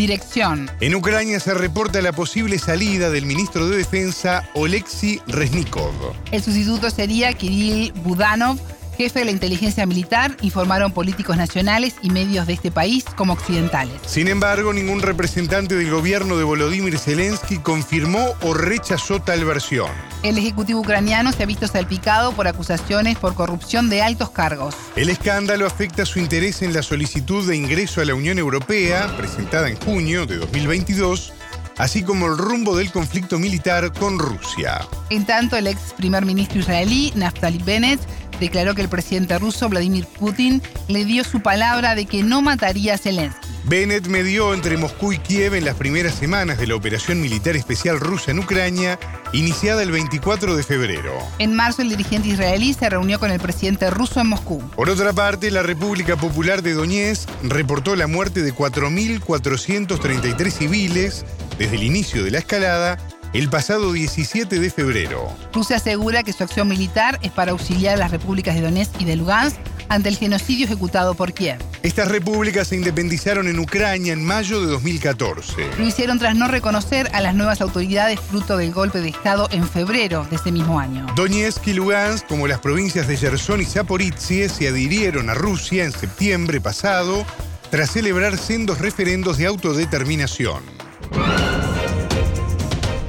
Dirección. 0.00 0.70
En 0.80 0.94
Ucrania 0.94 1.38
se 1.40 1.52
reporta 1.52 2.00
la 2.00 2.12
posible 2.12 2.58
salida 2.58 3.10
del 3.10 3.26
ministro 3.26 3.68
de 3.68 3.76
Defensa 3.76 4.48
Oleksiy 4.54 5.20
Reznikov. 5.26 5.92
El 6.32 6.42
sustituto 6.42 6.88
sería 6.88 7.34
Kirill 7.34 7.92
Budanov, 8.02 8.58
jefe 8.96 9.18
de 9.18 9.24
la 9.26 9.30
inteligencia 9.30 9.84
militar, 9.84 10.34
informaron 10.40 10.92
políticos 10.92 11.36
nacionales 11.36 11.96
y 12.00 12.08
medios 12.08 12.46
de 12.46 12.54
este 12.54 12.70
país 12.70 13.04
como 13.14 13.34
occidentales. 13.34 13.92
Sin 14.06 14.28
embargo, 14.28 14.72
ningún 14.72 15.02
representante 15.02 15.74
del 15.74 15.90
gobierno 15.90 16.38
de 16.38 16.44
Volodymyr 16.44 16.98
Zelensky 16.98 17.58
confirmó 17.58 18.24
o 18.40 18.54
rechazó 18.54 19.20
tal 19.20 19.44
versión. 19.44 19.90
El 20.22 20.36
ejecutivo 20.36 20.80
ucraniano 20.80 21.32
se 21.32 21.42
ha 21.42 21.46
visto 21.46 21.66
salpicado 21.66 22.32
por 22.32 22.46
acusaciones 22.46 23.16
por 23.16 23.34
corrupción 23.34 23.88
de 23.88 24.02
altos 24.02 24.30
cargos. 24.30 24.74
El 24.94 25.08
escándalo 25.08 25.66
afecta 25.66 26.04
su 26.04 26.18
interés 26.18 26.60
en 26.60 26.74
la 26.74 26.82
solicitud 26.82 27.48
de 27.48 27.56
ingreso 27.56 28.02
a 28.02 28.04
la 28.04 28.14
Unión 28.14 28.38
Europea, 28.38 29.10
presentada 29.16 29.70
en 29.70 29.76
junio 29.76 30.26
de 30.26 30.36
2022, 30.36 31.32
así 31.78 32.02
como 32.02 32.26
el 32.26 32.36
rumbo 32.36 32.76
del 32.76 32.92
conflicto 32.92 33.38
militar 33.38 33.94
con 33.94 34.18
Rusia. 34.18 34.86
En 35.08 35.24
tanto, 35.24 35.56
el 35.56 35.66
ex 35.66 35.94
primer 35.96 36.26
ministro 36.26 36.60
israelí, 36.60 37.14
Naftali 37.16 37.56
Bennett, 37.56 38.00
declaró 38.38 38.74
que 38.74 38.82
el 38.82 38.90
presidente 38.90 39.38
ruso, 39.38 39.70
Vladimir 39.70 40.04
Putin, 40.04 40.60
le 40.88 41.06
dio 41.06 41.24
su 41.24 41.40
palabra 41.40 41.94
de 41.94 42.04
que 42.04 42.22
no 42.22 42.42
mataría 42.42 42.94
a 42.94 42.98
Zelensky. 42.98 43.39
Bennett 43.64 44.06
medió 44.06 44.54
entre 44.54 44.76
Moscú 44.76 45.12
y 45.12 45.18
Kiev 45.18 45.54
en 45.54 45.64
las 45.64 45.76
primeras 45.76 46.14
semanas 46.14 46.58
de 46.58 46.66
la 46.66 46.74
operación 46.74 47.20
militar 47.20 47.56
especial 47.56 48.00
rusa 48.00 48.30
en 48.30 48.38
Ucrania, 48.38 48.98
iniciada 49.32 49.82
el 49.82 49.90
24 49.90 50.56
de 50.56 50.62
febrero. 50.62 51.12
En 51.38 51.54
marzo, 51.54 51.82
el 51.82 51.90
dirigente 51.90 52.28
israelí 52.28 52.72
se 52.72 52.88
reunió 52.88 53.20
con 53.20 53.30
el 53.30 53.40
presidente 53.40 53.90
ruso 53.90 54.20
en 54.20 54.28
Moscú. 54.28 54.60
Por 54.74 54.88
otra 54.88 55.12
parte, 55.12 55.50
la 55.50 55.62
República 55.62 56.16
Popular 56.16 56.62
de 56.62 56.72
Donetsk 56.72 57.28
reportó 57.42 57.96
la 57.96 58.06
muerte 58.06 58.42
de 58.42 58.54
4.433 58.54 60.50
civiles 60.50 61.24
desde 61.58 61.76
el 61.76 61.82
inicio 61.82 62.24
de 62.24 62.30
la 62.30 62.38
escalada 62.38 62.98
el 63.32 63.48
pasado 63.48 63.92
17 63.92 64.58
de 64.58 64.70
febrero. 64.70 65.32
Rusia 65.52 65.76
asegura 65.76 66.22
que 66.22 66.32
su 66.32 66.42
acción 66.42 66.68
militar 66.68 67.18
es 67.22 67.30
para 67.30 67.52
auxiliar 67.52 67.94
a 67.94 67.98
las 67.98 68.10
repúblicas 68.10 68.54
de 68.54 68.62
Donetsk 68.62 69.00
y 69.00 69.04
de 69.04 69.16
Lugansk 69.16 69.56
ante 69.88 70.08
el 70.08 70.16
genocidio 70.16 70.66
ejecutado 70.66 71.14
por 71.14 71.32
Kiev. 71.32 71.58
Estas 71.82 72.08
repúblicas 72.08 72.68
se 72.68 72.76
independizaron 72.76 73.48
en 73.48 73.58
Ucrania 73.58 74.12
en 74.12 74.24
mayo 74.24 74.60
de 74.60 74.66
2014. 74.68 75.70
Lo 75.78 75.86
hicieron 75.86 76.18
tras 76.18 76.36
no 76.36 76.48
reconocer 76.48 77.08
a 77.12 77.20
las 77.20 77.34
nuevas 77.34 77.60
autoridades 77.60 78.20
fruto 78.20 78.56
del 78.56 78.72
golpe 78.72 79.00
de 79.00 79.08
Estado 79.08 79.48
en 79.50 79.68
febrero 79.68 80.26
de 80.30 80.36
ese 80.36 80.52
mismo 80.52 80.78
año. 80.78 81.06
Donetsk 81.16 81.66
y 81.68 81.72
Lugansk, 81.72 82.26
como 82.26 82.46
las 82.46 82.60
provincias 82.60 83.08
de 83.08 83.16
Gerson 83.16 83.60
y 83.60 83.64
Zaporizhia, 83.64 84.48
se 84.48 84.68
adhirieron 84.68 85.30
a 85.30 85.34
Rusia 85.34 85.84
en 85.84 85.92
septiembre 85.92 86.60
pasado 86.60 87.24
tras 87.70 87.90
celebrar 87.90 88.36
sendos 88.36 88.78
referendos 88.78 89.38
de 89.38 89.46
autodeterminación. 89.46 90.79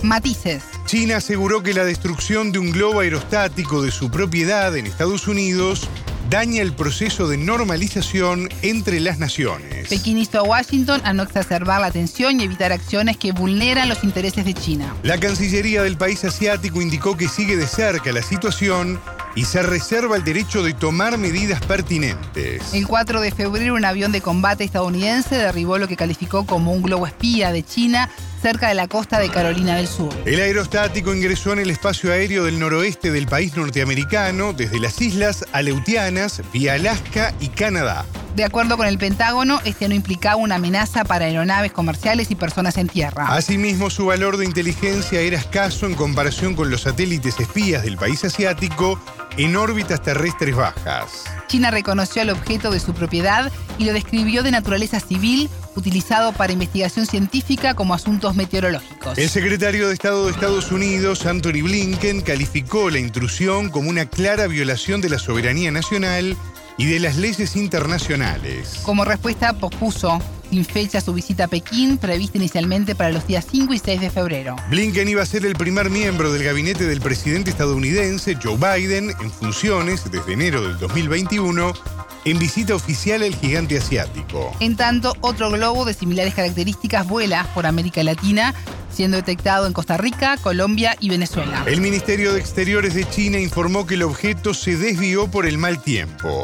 Matices. 0.03 0.63
China 0.85 1.17
aseguró 1.17 1.63
que 1.63 1.73
la 1.73 1.85
destrucción 1.85 2.51
de 2.51 2.59
un 2.59 2.71
globo 2.71 3.01
aerostático 3.01 3.81
de 3.81 3.91
su 3.91 4.09
propiedad 4.09 4.75
en 4.75 4.87
Estados 4.87 5.27
Unidos 5.27 5.87
daña 6.29 6.61
el 6.61 6.73
proceso 6.73 7.27
de 7.27 7.37
normalización 7.37 8.49
entre 8.61 9.01
las 9.01 9.19
naciones. 9.19 9.89
Pekín 9.89 10.17
instó 10.17 10.39
a 10.39 10.43
Washington 10.43 11.01
a 11.03 11.11
no 11.11 11.23
exacerbar 11.23 11.81
la 11.81 11.91
tensión 11.91 12.39
y 12.39 12.45
evitar 12.45 12.71
acciones 12.71 13.17
que 13.17 13.33
vulneran 13.33 13.89
los 13.89 14.03
intereses 14.03 14.45
de 14.45 14.53
China. 14.53 14.95
La 15.03 15.19
Cancillería 15.19 15.83
del 15.83 15.97
país 15.97 16.23
asiático 16.23 16.81
indicó 16.81 17.17
que 17.17 17.27
sigue 17.27 17.57
de 17.57 17.67
cerca 17.67 18.13
la 18.13 18.21
situación 18.21 18.99
y 19.35 19.45
se 19.45 19.61
reserva 19.61 20.15
el 20.15 20.23
derecho 20.23 20.63
de 20.63 20.73
tomar 20.73 21.17
medidas 21.17 21.61
pertinentes. 21.61 22.73
El 22.73 22.87
4 22.87 23.21
de 23.21 23.31
febrero 23.31 23.75
un 23.75 23.85
avión 23.85 24.11
de 24.11 24.21
combate 24.21 24.63
estadounidense 24.63 25.35
derribó 25.35 25.77
lo 25.77 25.87
que 25.87 25.95
calificó 25.95 26.45
como 26.45 26.71
un 26.71 26.81
globo 26.81 27.07
espía 27.07 27.51
de 27.51 27.63
China 27.63 28.09
cerca 28.41 28.69
de 28.69 28.73
la 28.73 28.87
costa 28.87 29.19
de 29.19 29.29
Carolina 29.29 29.75
del 29.75 29.87
Sur. 29.87 30.13
El 30.25 30.41
aerostático 30.41 31.13
ingresó 31.13 31.53
en 31.53 31.59
el 31.59 31.69
espacio 31.69 32.11
aéreo 32.11 32.43
del 32.43 32.59
noroeste 32.59 33.11
del 33.11 33.27
país 33.27 33.55
norteamericano 33.55 34.53
desde 34.53 34.79
las 34.79 34.99
islas 34.99 35.45
Aleutianas, 35.51 36.41
vía 36.51 36.73
Alaska 36.73 37.33
y 37.39 37.49
Canadá. 37.49 38.05
De 38.35 38.45
acuerdo 38.45 38.77
con 38.77 38.87
el 38.87 38.97
Pentágono, 38.97 39.59
este 39.65 39.89
no 39.89 39.93
implicaba 39.93 40.37
una 40.37 40.55
amenaza 40.55 41.03
para 41.03 41.25
aeronaves 41.25 41.73
comerciales 41.73 42.31
y 42.31 42.35
personas 42.35 42.77
en 42.77 42.87
tierra. 42.87 43.27
Asimismo, 43.27 43.89
su 43.89 44.05
valor 44.05 44.37
de 44.37 44.45
inteligencia 44.45 45.19
era 45.19 45.37
escaso 45.37 45.85
en 45.85 45.95
comparación 45.95 46.55
con 46.55 46.71
los 46.71 46.81
satélites 46.81 47.39
espías 47.39 47.83
del 47.83 47.97
país 47.97 48.23
asiático 48.23 48.99
en 49.37 49.55
órbitas 49.55 50.01
terrestres 50.01 50.55
bajas. 50.55 51.25
China 51.47 51.71
reconoció 51.71 52.21
el 52.21 52.29
objeto 52.29 52.71
de 52.71 52.79
su 52.79 52.93
propiedad 52.93 53.51
y 53.77 53.85
lo 53.85 53.93
describió 53.93 54.43
de 54.43 54.51
naturaleza 54.51 54.99
civil, 54.99 55.49
utilizado 55.75 56.33
para 56.33 56.53
investigación 56.53 57.05
científica 57.05 57.73
como 57.73 57.93
asuntos 57.93 58.35
meteorológicos. 58.35 59.17
El 59.17 59.29
secretario 59.29 59.87
de 59.87 59.93
Estado 59.93 60.25
de 60.25 60.31
Estados 60.31 60.71
Unidos, 60.71 61.25
Anthony 61.25 61.63
Blinken, 61.63 62.21
calificó 62.21 62.89
la 62.89 62.99
intrusión 62.99 63.69
como 63.69 63.89
una 63.89 64.05
clara 64.05 64.47
violación 64.47 65.01
de 65.01 65.09
la 65.09 65.19
soberanía 65.19 65.71
nacional 65.71 66.35
y 66.77 66.85
de 66.85 66.99
las 66.99 67.17
leyes 67.17 67.55
internacionales. 67.55 68.79
Como 68.83 69.05
respuesta, 69.05 69.53
pospuso 69.53 70.19
sin 70.51 70.65
fecha 70.65 70.99
su 70.99 71.13
visita 71.13 71.45
a 71.45 71.47
Pekín, 71.47 71.97
prevista 71.97 72.37
inicialmente 72.37 72.93
para 72.93 73.09
los 73.09 73.25
días 73.25 73.47
5 73.49 73.73
y 73.73 73.79
6 73.79 74.01
de 74.01 74.09
febrero. 74.09 74.57
Blinken 74.69 75.07
iba 75.07 75.23
a 75.23 75.25
ser 75.25 75.45
el 75.45 75.55
primer 75.55 75.89
miembro 75.89 76.33
del 76.33 76.43
gabinete 76.43 76.85
del 76.85 76.99
presidente 76.99 77.49
estadounidense 77.49 78.35
Joe 78.35 78.57
Biden 78.57 79.11
en 79.21 79.31
funciones 79.31 80.11
desde 80.11 80.33
enero 80.33 80.61
del 80.61 80.77
2021 80.77 81.73
en 82.25 82.37
visita 82.37 82.75
oficial 82.75 83.23
al 83.23 83.33
gigante 83.33 83.77
asiático. 83.77 84.51
En 84.59 84.75
tanto, 84.75 85.15
otro 85.21 85.49
globo 85.49 85.85
de 85.85 85.93
similares 85.93 86.35
características 86.35 87.07
vuela 87.07 87.47
por 87.53 87.65
América 87.65 88.03
Latina, 88.03 88.53
siendo 88.91 89.15
detectado 89.17 89.67
en 89.67 89.73
Costa 89.73 89.95
Rica, 89.95 90.35
Colombia 90.35 90.97
y 90.99 91.09
Venezuela. 91.09 91.63
El 91.65 91.79
Ministerio 91.79 92.33
de 92.33 92.41
Exteriores 92.41 92.93
de 92.93 93.09
China 93.09 93.39
informó 93.39 93.87
que 93.87 93.95
el 93.95 94.03
objeto 94.03 94.53
se 94.53 94.75
desvió 94.75 95.31
por 95.31 95.45
el 95.45 95.57
mal 95.57 95.81
tiempo. 95.81 96.43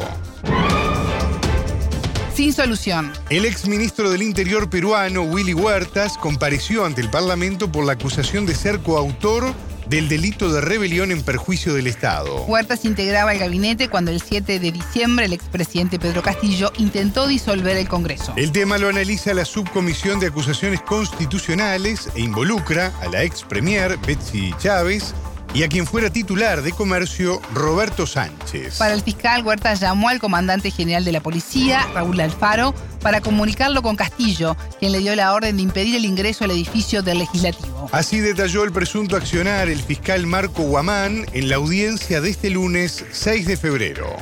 Sin 2.38 2.52
solución. 2.52 3.12
El 3.30 3.44
exministro 3.44 4.10
del 4.10 4.22
Interior 4.22 4.70
peruano, 4.70 5.22
Willy 5.22 5.54
Huertas, 5.54 6.16
compareció 6.16 6.84
ante 6.84 7.00
el 7.00 7.10
Parlamento 7.10 7.72
por 7.72 7.84
la 7.84 7.94
acusación 7.94 8.46
de 8.46 8.54
ser 8.54 8.78
coautor 8.78 9.52
del 9.88 10.08
delito 10.08 10.52
de 10.52 10.60
rebelión 10.60 11.10
en 11.10 11.24
perjuicio 11.24 11.74
del 11.74 11.88
Estado. 11.88 12.44
Huertas 12.44 12.84
integraba 12.84 13.32
el 13.32 13.40
gabinete 13.40 13.88
cuando 13.88 14.12
el 14.12 14.22
7 14.22 14.60
de 14.60 14.70
diciembre 14.70 15.26
el 15.26 15.32
expresidente 15.32 15.98
Pedro 15.98 16.22
Castillo 16.22 16.70
intentó 16.78 17.26
disolver 17.26 17.76
el 17.76 17.88
Congreso. 17.88 18.32
El 18.36 18.52
tema 18.52 18.78
lo 18.78 18.88
analiza 18.88 19.34
la 19.34 19.44
subcomisión 19.44 20.20
de 20.20 20.28
acusaciones 20.28 20.80
constitucionales 20.82 22.08
e 22.14 22.20
involucra 22.20 22.92
a 23.00 23.08
la 23.08 23.24
ex 23.24 23.42
premier 23.42 23.98
Betsy 24.06 24.54
Chávez, 24.60 25.12
y 25.54 25.62
a 25.62 25.68
quien 25.68 25.86
fuera 25.86 26.10
titular 26.10 26.62
de 26.62 26.72
comercio, 26.72 27.40
Roberto 27.54 28.06
Sánchez. 28.06 28.78
Para 28.78 28.94
el 28.94 29.02
fiscal, 29.02 29.44
Huerta 29.44 29.74
llamó 29.74 30.08
al 30.08 30.20
comandante 30.20 30.70
general 30.70 31.04
de 31.04 31.12
la 31.12 31.20
policía, 31.20 31.86
Raúl 31.94 32.20
Alfaro, 32.20 32.74
para 33.00 33.20
comunicarlo 33.20 33.82
con 33.82 33.96
Castillo, 33.96 34.56
quien 34.78 34.92
le 34.92 34.98
dio 34.98 35.14
la 35.14 35.32
orden 35.32 35.56
de 35.56 35.62
impedir 35.62 35.96
el 35.96 36.04
ingreso 36.04 36.44
al 36.44 36.50
edificio 36.50 37.02
del 37.02 37.18
legislativo. 37.18 37.88
Así 37.92 38.20
detalló 38.20 38.64
el 38.64 38.72
presunto 38.72 39.16
accionar 39.16 39.68
el 39.68 39.80
fiscal 39.80 40.26
Marco 40.26 40.62
Guamán 40.62 41.26
en 41.32 41.48
la 41.48 41.56
audiencia 41.56 42.20
de 42.20 42.30
este 42.30 42.50
lunes 42.50 43.04
6 43.12 43.46
de 43.46 43.56
febrero. 43.56 44.16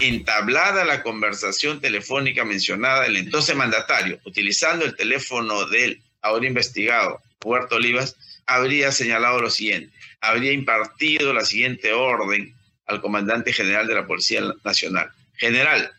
Entablada 0.00 0.84
la 0.84 1.02
conversación 1.02 1.80
telefónica 1.80 2.44
mencionada, 2.44 3.06
el 3.06 3.16
entonces 3.16 3.56
mandatario, 3.56 4.20
utilizando 4.24 4.84
el 4.84 4.94
teléfono 4.94 5.66
del 5.66 6.00
ahora 6.22 6.46
investigado 6.46 7.20
Puerto 7.38 7.76
Olivas, 7.76 8.16
habría 8.48 8.90
señalado 8.90 9.40
lo 9.40 9.50
siguiente 9.50 9.98
habría 10.20 10.52
impartido 10.52 11.32
la 11.32 11.44
siguiente 11.44 11.92
orden 11.92 12.54
al 12.86 13.00
comandante 13.00 13.52
general 13.52 13.86
de 13.86 13.94
la 13.94 14.06
Policía 14.06 14.42
Nacional. 14.64 15.10
General, 15.34 15.92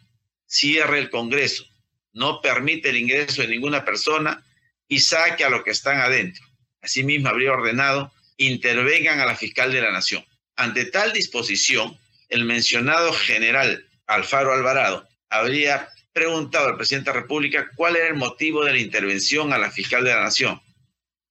cierre 0.46 1.00
el 1.00 1.10
Congreso, 1.10 1.66
no 2.14 2.42
permite 2.42 2.90
el 2.90 2.98
ingreso 2.98 3.42
de 3.42 3.48
ninguna 3.48 3.86
persona 3.86 4.44
y 4.88 5.00
saque 5.00 5.44
a 5.44 5.50
los 5.50 5.64
que 5.64 5.72
están 5.72 6.00
adentro. 6.00 6.46
Asimismo, 6.82 7.30
habría 7.30 7.52
ordenado 7.52 8.12
intervengan 8.38 9.20
a 9.20 9.26
la 9.26 9.36
fiscal 9.36 9.72
de 9.72 9.82
la 9.82 9.92
Nación. 9.92 10.26
Ante 10.56 10.86
tal 10.86 11.12
disposición, 11.14 11.98
el 12.30 12.46
mencionado 12.46 13.12
general 13.12 13.86
Alfaro 14.08 14.54
Alvarado 14.54 15.08
habría 15.30 15.90
preguntado 16.14 16.70
al 16.70 16.78
presidente 16.78 17.12
de 17.12 17.16
la 17.16 17.22
República 17.22 17.70
cuál 17.76 17.98
era 17.98 18.08
el 18.08 18.16
motivo 18.16 18.64
de 18.64 18.72
la 18.72 18.80
intervención 18.80 19.54
a 19.54 19.58
la 19.58 19.72
fiscal 19.72 20.04
de 20.04 20.14
la 20.14 20.24
Nación, 20.24 20.60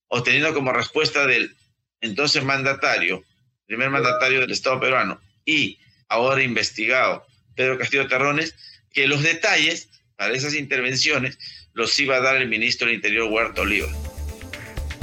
obteniendo 0.09 0.53
como 0.55 0.73
respuesta 0.73 1.27
del 1.27 1.55
entonces 2.01 2.43
mandatario, 2.45 3.25
primer 3.67 3.91
mandatario 3.91 4.41
del 4.41 4.51
Estado 4.51 4.81
peruano 4.81 5.21
y 5.45 5.79
ahora 6.09 6.43
investigado 6.43 7.27
Pedro 7.55 7.79
Castillo 7.79 8.09
Terrones, 8.09 8.55
que 8.93 9.07
los 9.07 9.23
detalles 9.23 9.89
para 10.17 10.35
esas 10.35 10.55
intervenciones 10.55 11.39
los 11.75 11.99
iba 11.99 12.17
a 12.17 12.21
dar 12.21 12.37
el 12.37 12.49
ministro 12.49 12.87
del 12.87 12.97
Interior 12.97 13.31
Huerta 13.31 13.63
Oliva. 13.63 13.89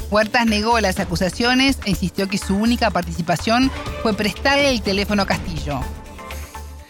Huertas 0.09 0.45
negó 0.45 0.79
las 0.79 0.99
acusaciones 0.99 1.79
e 1.85 1.91
insistió 1.91 2.27
que 2.27 2.37
su 2.37 2.55
única 2.55 2.91
participación 2.91 3.71
fue 4.03 4.15
prestarle 4.15 4.69
el 4.69 4.81
teléfono 4.81 5.23
a 5.23 5.27
Castillo. 5.27 5.81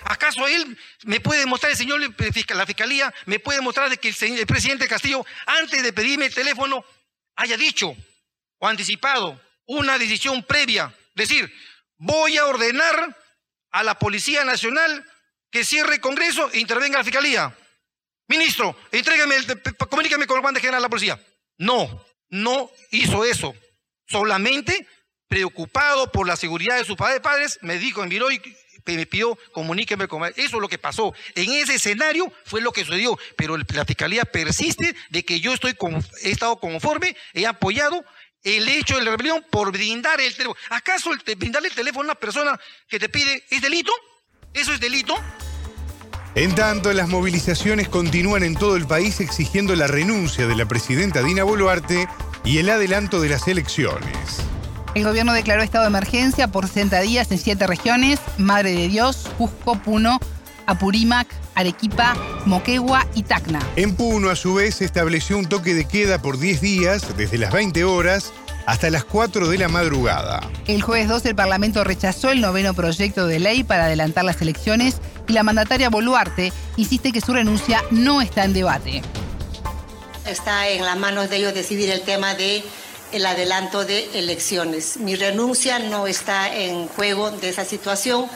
¿Acaso 0.04 0.48
él 0.48 0.78
me 1.04 1.20
puede 1.20 1.40
demostrar, 1.42 1.72
el 1.72 1.78
señor 1.78 2.00
la 2.02 2.66
fiscalía, 2.66 3.14
me 3.26 3.40
puede 3.40 3.60
demostrar 3.60 3.90
de 3.90 3.98
que 3.98 4.10
el, 4.10 4.38
el 4.38 4.46
presidente 4.46 4.88
Castillo, 4.88 5.26
antes 5.46 5.82
de 5.82 5.94
pedirme 5.94 6.28
el 6.28 6.34
teléfono, 6.34 6.86
haya 7.36 7.58
dicho 7.58 7.96
o 8.60 8.68
anticipado 8.68 9.42
una 9.66 9.98
decisión 9.98 10.44
previa, 10.44 10.94
decir, 11.16 11.52
voy 11.98 12.38
a 12.38 12.46
ordenar 12.46 13.16
a 13.72 13.84
la 13.84 13.98
Policía 13.98 14.44
Nacional 14.46 15.06
que 15.52 15.66
cierre 15.66 15.96
el 15.96 16.02
Congreso 16.02 16.50
e 16.52 16.60
intervenga 16.60 17.00
la 17.00 17.04
Fiscalía. 17.04 17.58
Ministro, 18.28 18.76
entrégame, 18.92 19.36
comuníqueme 19.90 20.26
con 20.26 20.38
el 20.38 20.42
comandante 20.42 20.62
general 20.62 20.82
de 20.82 20.86
la 20.86 20.90
policía. 20.90 21.20
No, 21.58 22.06
no 22.30 22.72
hizo 22.92 23.24
eso. 23.24 23.56
Solamente 24.08 24.88
preocupado 25.28 26.12
por 26.12 26.28
la 26.28 26.36
seguridad 26.36 26.78
de 26.78 26.86
sus 26.86 26.96
padres, 26.96 27.60
me 27.62 27.78
dijo, 27.78 28.04
envió 28.04 28.32
y 28.32 28.42
me 28.86 29.06
pidió, 29.06 29.38
comuníqueme 29.52 30.08
con 30.08 30.24
Eso 30.26 30.36
es 30.38 30.52
lo 30.54 30.68
que 30.68 30.78
pasó. 30.78 31.14
En 31.34 31.52
ese 31.54 31.76
escenario 31.76 32.32
fue 32.46 32.62
lo 32.62 32.72
que 32.72 32.86
sucedió. 32.86 33.18
Pero 33.36 33.58
la 33.58 33.86
fiscalía 33.86 34.26
persiste 34.26 34.96
de 35.10 35.26
que 35.26 35.40
yo 35.40 35.54
estoy 35.54 35.76
he 36.24 36.32
estado 36.32 36.58
conforme, 36.58 37.16
he 37.34 37.46
apoyado 37.46 38.04
el 38.44 38.68
hecho 38.70 38.96
de 38.96 39.04
la 39.04 39.12
rebelión 39.12 39.44
por 39.50 39.72
brindar 39.72 40.22
el 40.22 40.34
teléfono. 40.34 40.58
¿Acaso 40.70 41.12
el 41.12 41.36
brindarle 41.36 41.70
el 41.70 41.76
teléfono 41.76 42.02
a 42.04 42.12
una 42.12 42.16
persona 42.16 42.60
que 42.88 43.00
te 43.00 43.10
pide 43.10 43.44
es 43.50 43.62
delito? 43.62 43.92
¿Eso 44.54 44.74
es 44.74 44.80
delito? 44.80 45.16
En 46.36 46.54
tanto, 46.54 46.92
las 46.92 47.08
movilizaciones 47.08 47.88
continúan 47.88 48.44
en 48.44 48.56
todo 48.56 48.76
el 48.76 48.86
país 48.86 49.22
exigiendo 49.22 49.74
la 49.76 49.88
renuncia 49.88 50.48
de 50.48 50.56
la 50.56 50.66
presidenta 50.66 51.24
Dina 51.24 51.44
Boluarte 51.44 52.08
y 52.44 52.58
el 52.58 52.70
adelanto 52.70 53.22
de 53.22 53.30
las 53.30 53.48
elecciones. 53.48 54.46
El 54.96 55.04
gobierno 55.04 55.34
declaró 55.34 55.62
estado 55.62 55.84
de 55.84 55.90
emergencia 55.90 56.48
por 56.48 56.68
60 56.68 57.02
días 57.02 57.30
en 57.30 57.38
siete 57.38 57.68
regiones, 57.68 58.18
Madre 58.38 58.72
de 58.72 58.88
Dios, 58.88 59.28
Cusco, 59.38 59.78
Puno, 59.78 60.22
Apurímac, 60.68 61.28
Arequipa, 61.54 62.16
Moquegua 62.46 63.06
y 63.14 63.24
Tacna. 63.24 63.60
En 63.76 63.94
Puno, 63.98 64.30
a 64.30 64.38
su 64.38 64.54
vez, 64.54 64.76
se 64.76 64.86
estableció 64.86 65.38
un 65.38 65.48
toque 65.48 65.74
de 65.74 65.84
queda 65.84 66.22
por 66.22 66.40
10 66.40 66.62
días, 66.62 67.18
desde 67.18 67.38
las 67.38 67.52
20 67.52 67.84
horas, 67.84 68.32
hasta 68.66 68.90
las 68.90 69.04
4 69.04 69.50
de 69.50 69.58
la 69.58 69.68
madrugada. 69.68 70.50
El 70.66 70.82
jueves 70.82 71.10
2 71.10 71.26
el 71.26 71.36
Parlamento 71.36 71.84
rechazó 71.84 72.32
el 72.32 72.40
noveno 72.40 72.74
proyecto 72.74 73.28
de 73.28 73.40
ley 73.40 73.66
para 73.66 73.86
adelantar 73.88 74.24
las 74.24 74.42
elecciones 74.42 75.02
y 75.28 75.34
la 75.34 75.44
mandataria 75.44 75.90
Boluarte 75.90 76.54
insiste 76.78 77.12
que 77.12 77.20
su 77.20 77.34
renuncia 77.34 77.84
no 77.92 78.22
está 78.22 78.46
en 78.46 78.54
debate. 78.54 79.02
Está 80.26 80.70
en 80.70 80.86
las 80.86 80.98
manos 80.98 81.30
de 81.30 81.36
ellos 81.36 81.54
decidir 81.54 81.92
el 81.92 82.02
tema 82.02 82.34
de 82.34 82.64
el 83.12 83.26
adelanto 83.26 83.86
de 83.86 84.10
elecciones. 84.14 84.98
Mi 84.98 85.16
renuncia 85.16 85.80
no 85.80 86.08
está 86.08 86.54
en 86.54 86.88
juego 86.88 87.32
de 87.32 87.50
esa 87.50 87.66
situación. 87.66 88.28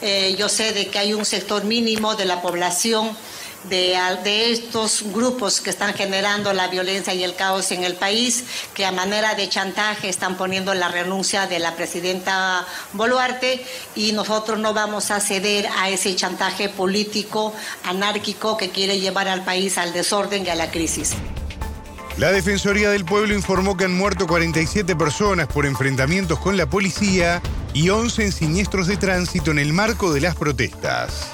Eh, 0.00 0.34
yo 0.38 0.48
sé 0.48 0.72
de 0.72 0.88
que 0.88 0.98
hay 0.98 1.14
un 1.14 1.24
sector 1.24 1.64
mínimo 1.64 2.14
de 2.14 2.26
la 2.26 2.42
población 2.42 3.16
de, 3.64 3.98
de, 4.22 4.52
estos 4.52 5.02
grupos 5.12 5.60
que 5.60 5.70
están 5.70 5.94
generando 5.94 6.52
la 6.52 6.68
violencia 6.68 7.14
y 7.14 7.24
el 7.24 7.34
caos 7.34 7.72
en 7.72 7.84
el 7.84 7.94
país, 7.94 8.44
que 8.74 8.84
a 8.84 8.92
manera 8.92 9.34
de 9.34 9.48
chantaje 9.48 10.08
están 10.08 10.36
poniendo 10.36 10.74
la 10.74 10.88
renuncia 10.88 11.46
de 11.46 11.58
la 11.58 11.74
presidenta 11.74 12.64
Boluarte 12.92 13.64
y 13.94 14.12
nosotros 14.12 14.58
no 14.58 14.72
vamos 14.72 15.10
a 15.10 15.20
ceder 15.20 15.68
a 15.78 15.90
ese 15.90 16.14
chantaje 16.14 16.68
político 16.68 17.54
anárquico 17.84 18.56
que 18.56 18.70
quiere 18.70 19.00
llevar 19.00 19.28
al 19.28 19.44
país 19.44 19.78
al 19.78 19.92
desorden 19.92 20.46
y 20.46 20.50
a 20.50 20.54
la 20.54 20.70
crisis. 20.70 21.14
La 22.18 22.32
Defensoría 22.32 22.88
del 22.88 23.04
Pueblo 23.04 23.34
informó 23.34 23.76
que 23.76 23.84
han 23.84 23.94
muerto 23.94 24.26
47 24.26 24.96
personas 24.96 25.48
por 25.48 25.66
enfrentamientos 25.66 26.38
con 26.38 26.56
la 26.56 26.64
policía 26.64 27.42
y 27.74 27.90
11 27.90 28.24
en 28.24 28.32
siniestros 28.32 28.86
de 28.86 28.96
tránsito 28.96 29.50
en 29.50 29.58
el 29.58 29.74
marco 29.74 30.14
de 30.14 30.22
las 30.22 30.34
protestas. 30.34 31.28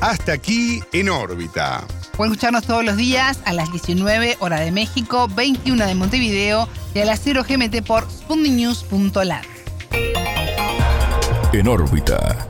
Hasta 0.00 0.32
aquí 0.32 0.84
en 0.92 1.08
órbita. 1.08 1.84
Pueden 2.16 2.32
escucharnos 2.32 2.64
todos 2.64 2.84
los 2.84 2.96
días 2.96 3.40
a 3.44 3.52
las 3.52 3.72
19 3.72 4.36
hora 4.38 4.60
de 4.60 4.70
México, 4.70 5.26
21 5.34 5.84
de 5.84 5.94
Montevideo 5.96 6.68
y 6.94 7.00
a 7.00 7.06
las 7.06 7.20
0 7.24 7.44
GMT 7.48 7.84
por 7.84 8.08
spundinews.lat. 8.08 9.44
En 11.52 11.66
órbita. 11.66 12.46